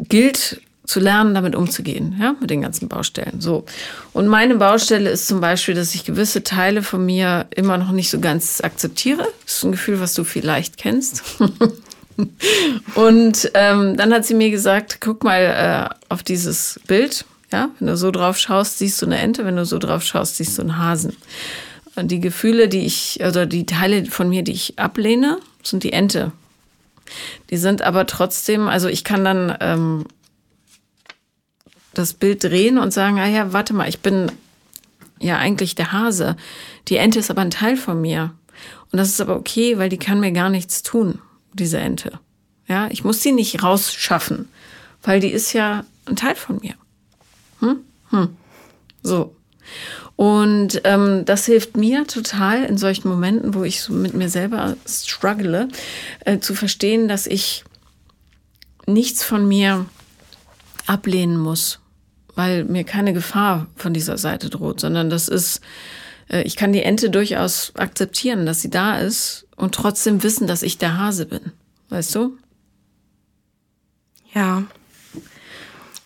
[0.00, 3.40] gilt zu lernen, damit umzugehen, ja, mit den ganzen Baustellen.
[3.40, 3.64] So.
[4.12, 8.10] Und meine Baustelle ist zum Beispiel, dass ich gewisse Teile von mir immer noch nicht
[8.10, 9.26] so ganz akzeptiere.
[9.44, 11.22] Das ist ein Gefühl, was du vielleicht kennst.
[12.94, 17.24] Und ähm, dann hat sie mir gesagt, guck mal äh, auf dieses Bild.
[17.52, 19.44] Ja, wenn du so drauf schaust, siehst du eine Ente.
[19.44, 21.16] Wenn du so drauf schaust, siehst du einen Hasen.
[21.96, 26.32] Die Gefühle, die ich, also die Teile von mir, die ich ablehne, sind die Ente.
[27.50, 30.06] Die sind aber trotzdem, also ich kann dann ähm,
[31.92, 34.32] das Bild drehen und sagen, ah ja, warte mal, ich bin
[35.20, 36.36] ja eigentlich der Hase.
[36.88, 38.34] Die Ente ist aber ein Teil von mir.
[38.90, 41.18] Und das ist aber okay, weil die kann mir gar nichts tun,
[41.52, 42.18] diese Ente.
[42.68, 44.48] Ja, ich muss sie nicht rausschaffen,
[45.02, 46.74] weil die ist ja ein Teil von mir.
[47.60, 47.80] Hm?
[48.10, 48.36] Hm.
[49.02, 49.34] So.
[50.16, 54.76] Und ähm, das hilft mir total in solchen Momenten, wo ich so mit mir selber
[54.86, 55.68] struggle,
[56.24, 57.64] äh, zu verstehen, dass ich
[58.86, 59.86] nichts von mir
[60.86, 61.80] ablehnen muss,
[62.34, 65.60] weil mir keine Gefahr von dieser Seite droht, sondern das ist,
[66.28, 70.62] äh, ich kann die Ente durchaus akzeptieren, dass sie da ist und trotzdem wissen, dass
[70.62, 71.52] ich der Hase bin.
[71.88, 72.36] Weißt du?
[74.34, 74.64] Ja.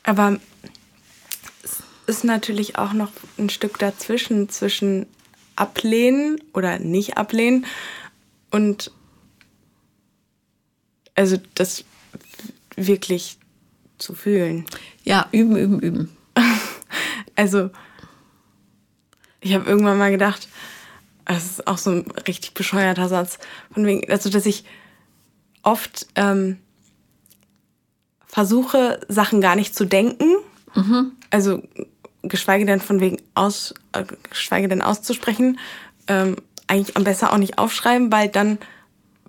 [0.03, 0.39] Aber
[2.07, 5.07] ist natürlich auch noch ein Stück dazwischen, zwischen
[5.57, 7.67] ablehnen oder nicht ablehnen
[8.51, 8.91] und
[11.15, 11.85] also das
[12.77, 13.39] wirklich
[13.99, 14.67] zu fühlen.
[15.05, 16.17] Ja, üben, üben, üben.
[17.37, 17.71] also
[19.41, 20.49] ich habe irgendwann mal gedacht,
[21.25, 23.39] das ist auch so ein richtig bescheuerter Satz,
[23.73, 24.65] von wegen, also dass ich
[25.63, 26.59] oft ähm,
[28.27, 30.37] versuche, Sachen gar nicht zu denken.
[30.75, 31.13] Mhm.
[31.31, 31.63] Also
[32.29, 35.59] geschweige denn von wegen aus, äh, geschweige denn auszusprechen,
[36.09, 38.59] ähm, eigentlich am besten auch nicht aufschreiben, weil dann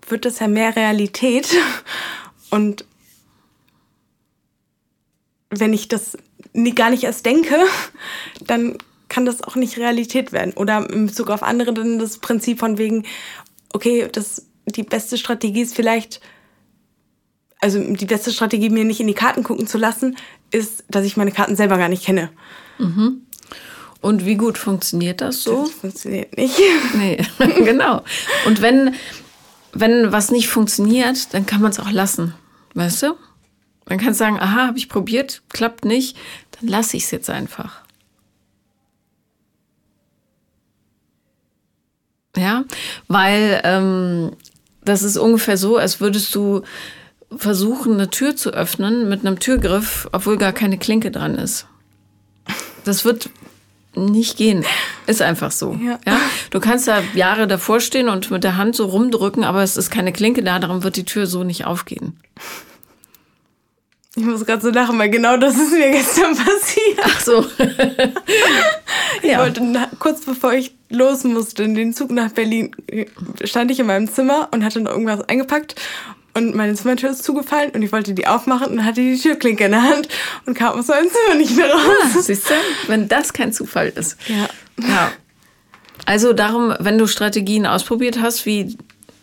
[0.07, 1.49] wird das ja mehr Realität.
[2.49, 2.85] Und
[5.49, 6.17] wenn ich das
[6.53, 7.55] nie, gar nicht erst denke,
[8.45, 8.77] dann
[9.09, 10.53] kann das auch nicht Realität werden.
[10.53, 13.05] Oder in Bezug auf andere dann das Prinzip von wegen,
[13.73, 16.21] okay, das, die beste Strategie ist vielleicht,
[17.59, 20.17] also die beste Strategie, mir nicht in die Karten gucken zu lassen,
[20.51, 22.29] ist, dass ich meine Karten selber gar nicht kenne.
[22.77, 23.23] Mhm.
[24.01, 25.63] Und wie gut funktioniert das so?
[25.63, 26.59] Das funktioniert nicht.
[26.95, 28.03] Nee, genau.
[28.45, 28.95] Und wenn,
[29.73, 32.33] wenn was nicht funktioniert, dann kann man es auch lassen.
[32.73, 33.15] Weißt du?
[33.89, 36.17] Man kann sagen, aha, habe ich probiert, klappt nicht,
[36.51, 37.81] dann lasse ich es jetzt einfach.
[42.35, 42.65] Ja,
[43.07, 44.31] weil ähm,
[44.83, 46.61] das ist ungefähr so, als würdest du
[47.35, 51.67] versuchen, eine Tür zu öffnen mit einem Türgriff, obwohl gar keine Klinke dran ist.
[52.85, 53.29] Das wird
[53.95, 54.63] nicht gehen.
[55.07, 55.73] Ist einfach so.
[55.73, 55.99] Ja.
[56.05, 56.19] ja.
[56.51, 59.89] Du kannst da Jahre davor stehen und mit der Hand so rumdrücken, aber es ist
[59.89, 62.17] keine Klinke da, darum wird die Tür so nicht aufgehen.
[64.15, 66.99] Ich muss gerade so lachen, weil genau das ist mir gestern passiert.
[67.03, 67.45] Ach so.
[69.21, 69.39] ich ja.
[69.39, 69.61] wollte,
[69.99, 72.75] kurz bevor ich los musste in den Zug nach Berlin,
[73.43, 75.75] stand ich in meinem Zimmer und hatte noch irgendwas eingepackt
[76.37, 79.71] und meine Zimmertür ist zugefallen und ich wollte die aufmachen und hatte die Türklinke in
[79.71, 80.07] der Hand
[80.45, 82.13] und kam aus meinem Zimmer nicht mehr raus.
[82.13, 82.53] Ja, siehst du,
[82.87, 84.17] wenn das kein Zufall ist.
[84.27, 84.47] Ja.
[84.87, 85.11] Ja.
[86.05, 88.77] Also darum, wenn du Strategien ausprobiert hast, wie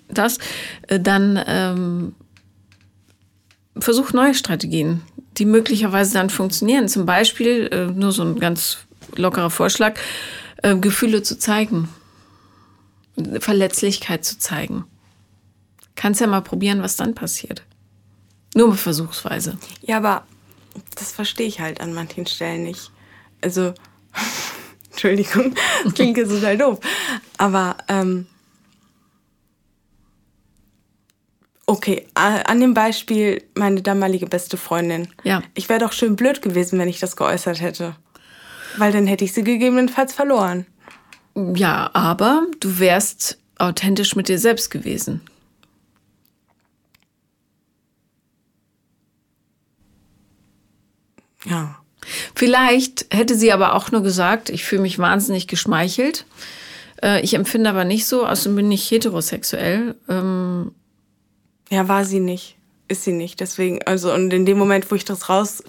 [0.08, 0.38] das,
[0.88, 2.14] äh, dann ähm,
[3.78, 5.02] versuch neue Strategien,
[5.38, 6.88] die möglicherweise dann funktionieren.
[6.88, 8.78] Zum Beispiel, äh, nur so ein ganz
[9.16, 9.98] lockerer Vorschlag,
[10.62, 11.88] äh, Gefühle zu zeigen,
[13.38, 14.84] Verletzlichkeit zu zeigen.
[15.96, 17.62] Kannst ja mal probieren, was dann passiert.
[18.54, 19.58] Nur mal versuchsweise.
[19.82, 20.26] Ja, aber
[20.96, 22.90] das verstehe ich halt an manchen Stellen nicht.
[23.40, 23.74] Also,
[24.90, 26.80] Entschuldigung, das klingt jetzt total doof.
[27.38, 28.26] Aber ähm,
[31.66, 35.08] Okay, an dem Beispiel meine damalige beste Freundin.
[35.22, 35.42] Ja.
[35.54, 37.96] Ich wäre doch schön blöd gewesen, wenn ich das geäußert hätte.
[38.76, 40.66] Weil dann hätte ich sie gegebenenfalls verloren.
[41.54, 45.22] Ja, aber du wärst authentisch mit dir selbst gewesen.
[51.44, 51.76] Ja.
[52.34, 56.26] Vielleicht hätte sie aber auch nur gesagt, ich fühle mich wahnsinnig geschmeichelt.
[57.02, 59.94] Äh, ich empfinde aber nicht so, außerdem bin ich heterosexuell.
[60.08, 60.72] Ähm,
[61.70, 62.56] ja, war sie nicht.
[62.88, 63.40] Ist sie nicht.
[63.40, 65.62] Deswegen, also, und in dem Moment, wo ich das raus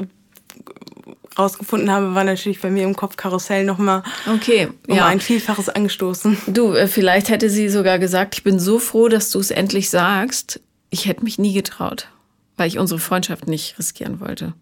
[1.37, 4.03] rausgefunden habe, war natürlich bei mir im Kopf Karussell nochmal
[4.33, 5.05] okay, um ja.
[5.05, 6.37] ein Vielfaches angestoßen.
[6.47, 9.89] Du, äh, vielleicht hätte sie sogar gesagt, ich bin so froh, dass du es endlich
[9.89, 10.61] sagst.
[10.89, 12.07] Ich hätte mich nie getraut,
[12.55, 14.53] weil ich unsere Freundschaft nicht riskieren wollte.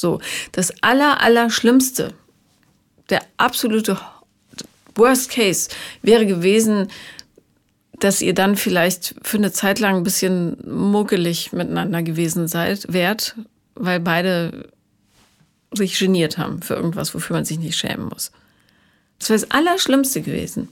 [0.00, 0.18] So,
[0.52, 2.14] das aller, aller Schlimmste,
[3.10, 3.98] der absolute
[4.94, 5.68] Worst Case
[6.00, 6.88] wäre gewesen,
[7.98, 13.36] dass ihr dann vielleicht für eine Zeit lang ein bisschen muckelig miteinander gewesen seid, wärt,
[13.74, 14.70] weil beide
[15.72, 18.32] sich geniert haben für irgendwas, wofür man sich nicht schämen muss.
[19.18, 20.68] Das wäre das Allerschlimmste gewesen.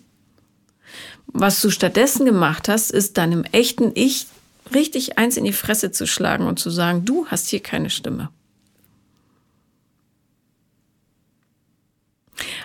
[1.26, 4.26] Was du stattdessen gemacht hast, ist deinem echten Ich
[4.74, 8.30] richtig eins in die Fresse zu schlagen und zu sagen, du hast hier keine Stimme.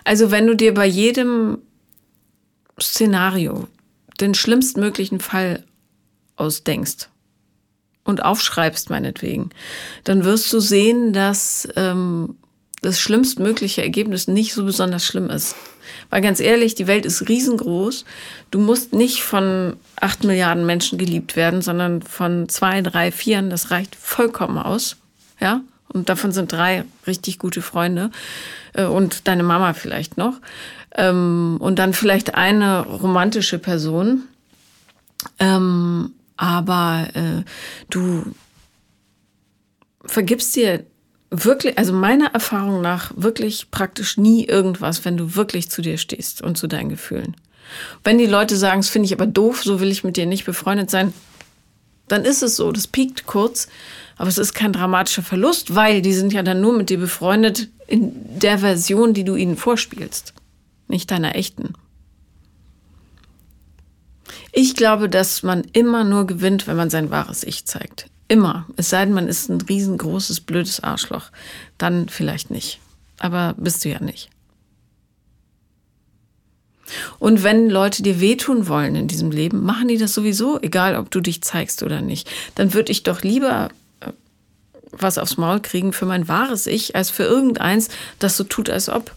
[0.04, 1.60] Also wenn du dir bei jedem
[2.80, 3.68] Szenario,
[4.20, 5.64] den schlimmstmöglichen Fall
[6.36, 7.10] ausdenkst
[8.04, 9.50] und aufschreibst meinetwegen,
[10.04, 12.36] dann wirst du sehen, dass ähm,
[12.82, 15.56] das schlimmstmögliche Ergebnis nicht so besonders schlimm ist.
[16.10, 18.06] Weil ganz ehrlich, die Welt ist riesengroß.
[18.52, 23.50] Du musst nicht von acht Milliarden Menschen geliebt werden, sondern von zwei, drei, vieren.
[23.50, 24.98] Das reicht vollkommen aus.
[25.40, 25.62] Ja.
[25.94, 28.12] Und davon sind drei richtig gute Freunde.
[28.74, 30.40] Äh, und deine Mama vielleicht noch.
[30.96, 34.24] Ähm, und dann vielleicht eine romantische Person.
[35.40, 37.44] Ähm, aber äh,
[37.90, 38.24] du
[40.06, 40.86] vergibst dir
[41.30, 46.42] wirklich, also meiner Erfahrung nach, wirklich praktisch nie irgendwas, wenn du wirklich zu dir stehst
[46.42, 47.36] und zu deinen Gefühlen.
[48.04, 50.46] Wenn die Leute sagen, das finde ich aber doof, so will ich mit dir nicht
[50.46, 51.14] befreundet sein,
[52.08, 53.68] dann ist es so, das piekt kurz,
[54.18, 57.70] aber es ist kein dramatischer Verlust, weil die sind ja dann nur mit dir befreundet
[57.88, 60.34] in der Version, die du ihnen vorspielst,
[60.88, 61.74] nicht deiner echten.
[64.52, 68.08] Ich glaube, dass man immer nur gewinnt, wenn man sein wahres Ich zeigt.
[68.28, 68.68] Immer.
[68.78, 71.32] Es sei denn, man ist ein riesengroßes, blödes Arschloch.
[71.78, 72.80] Dann vielleicht nicht.
[73.20, 74.30] Aber bist du ja nicht.
[77.20, 81.10] Und wenn Leute dir wehtun wollen in diesem Leben, machen die das sowieso, egal ob
[81.10, 82.30] du dich zeigst oder nicht.
[82.56, 83.70] Dann würde ich doch lieber
[84.94, 87.90] was aufs Maul kriegen für mein wahres Ich, als für irgendeins,
[88.20, 89.16] das so tut, als ob.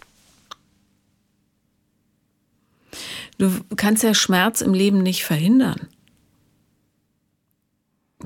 [3.38, 5.88] Du kannst ja Schmerz im Leben nicht verhindern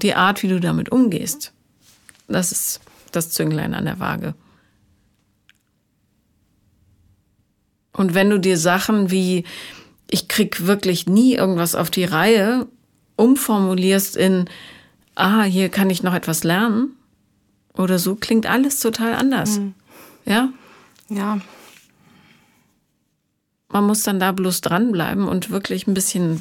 [0.03, 1.53] die Art, wie du damit umgehst,
[2.29, 2.81] das ist
[3.13, 4.35] das Zünglein an der Waage.
[7.93, 9.45] Und wenn du dir Sachen wie
[10.13, 12.67] ich krieg wirklich nie irgendwas auf die Reihe
[13.17, 14.47] umformulierst in
[15.15, 16.97] ah, hier kann ich noch etwas lernen
[17.81, 19.59] oder so klingt alles total anders.
[19.59, 19.75] Mhm.
[20.25, 20.53] Ja?
[21.09, 21.41] Ja.
[23.69, 26.41] Man muss dann da bloß dranbleiben und wirklich ein bisschen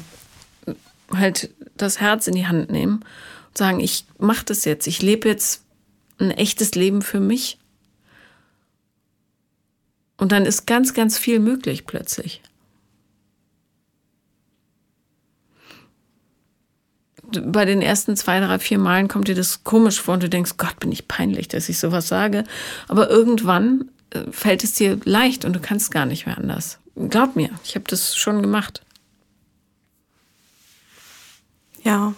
[1.12, 3.04] halt das Herz in die Hand nehmen
[3.56, 5.64] sagen, ich mache das jetzt, ich lebe jetzt
[6.18, 7.58] ein echtes Leben für mich.
[10.16, 12.42] Und dann ist ganz, ganz viel möglich plötzlich.
[17.44, 20.52] Bei den ersten zwei, drei, vier Malen kommt dir das komisch vor und du denkst,
[20.56, 22.44] Gott, bin ich peinlich, dass ich sowas sage.
[22.88, 26.78] Aber irgendwann äh, fällt es dir leicht und du kannst gar nicht mehr anders.
[26.96, 28.82] Glaub mir, ich habe das schon gemacht.
[31.82, 32.14] Ja,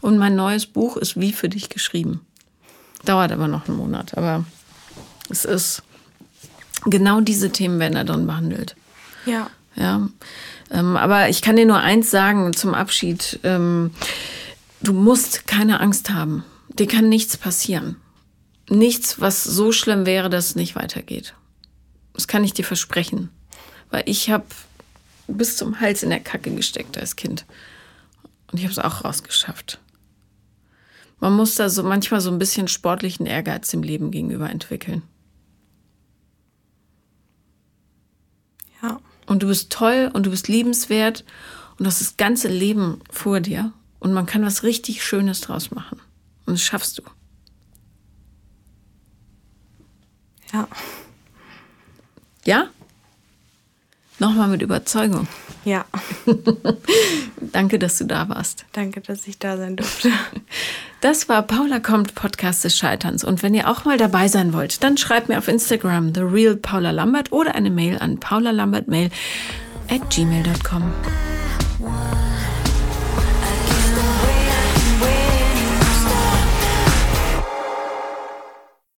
[0.00, 2.26] Und mein neues Buch ist wie für dich geschrieben.
[3.04, 4.44] Dauert aber noch einen Monat, aber
[5.30, 5.82] es ist
[6.84, 8.76] genau diese Themen werden da drin behandelt.
[9.26, 9.50] Ja.
[9.76, 10.08] Ja.
[10.70, 13.40] Ähm, aber ich kann dir nur eins sagen zum Abschied.
[13.42, 13.92] Ähm,
[14.82, 16.44] du musst keine Angst haben.
[16.68, 17.96] Dir kann nichts passieren.
[18.68, 21.34] Nichts, was so schlimm wäre, dass es nicht weitergeht.
[22.14, 23.30] Das kann ich dir versprechen.
[23.90, 24.44] Weil ich habe
[25.26, 27.44] bis zum Hals in der Kacke gesteckt als Kind.
[28.50, 29.78] Und ich habe es auch rausgeschafft.
[31.20, 35.02] Man muss da so manchmal so ein bisschen sportlichen Ehrgeiz dem Leben gegenüber entwickeln.
[38.82, 39.00] Ja.
[39.26, 41.24] Und du bist toll und du bist liebenswert
[41.78, 45.70] und das ist das ganze Leben vor dir und man kann was richtig Schönes draus
[45.70, 46.00] machen.
[46.46, 47.02] Und das schaffst du.
[50.52, 50.66] Ja.
[52.44, 52.70] Ja?
[54.20, 55.26] Nochmal mit Überzeugung.
[55.64, 55.84] Ja.
[57.52, 58.66] Danke, dass du da warst.
[58.72, 60.10] Danke, dass ich da sein durfte.
[61.02, 63.24] Das war Paula kommt, Podcast des Scheiterns.
[63.24, 66.56] Und wenn ihr auch mal dabei sein wollt, dann schreibt mir auf Instagram The Real
[66.56, 69.08] Paula Lambert oder eine Mail an paulalambertmail
[69.88, 70.92] at gmail.com.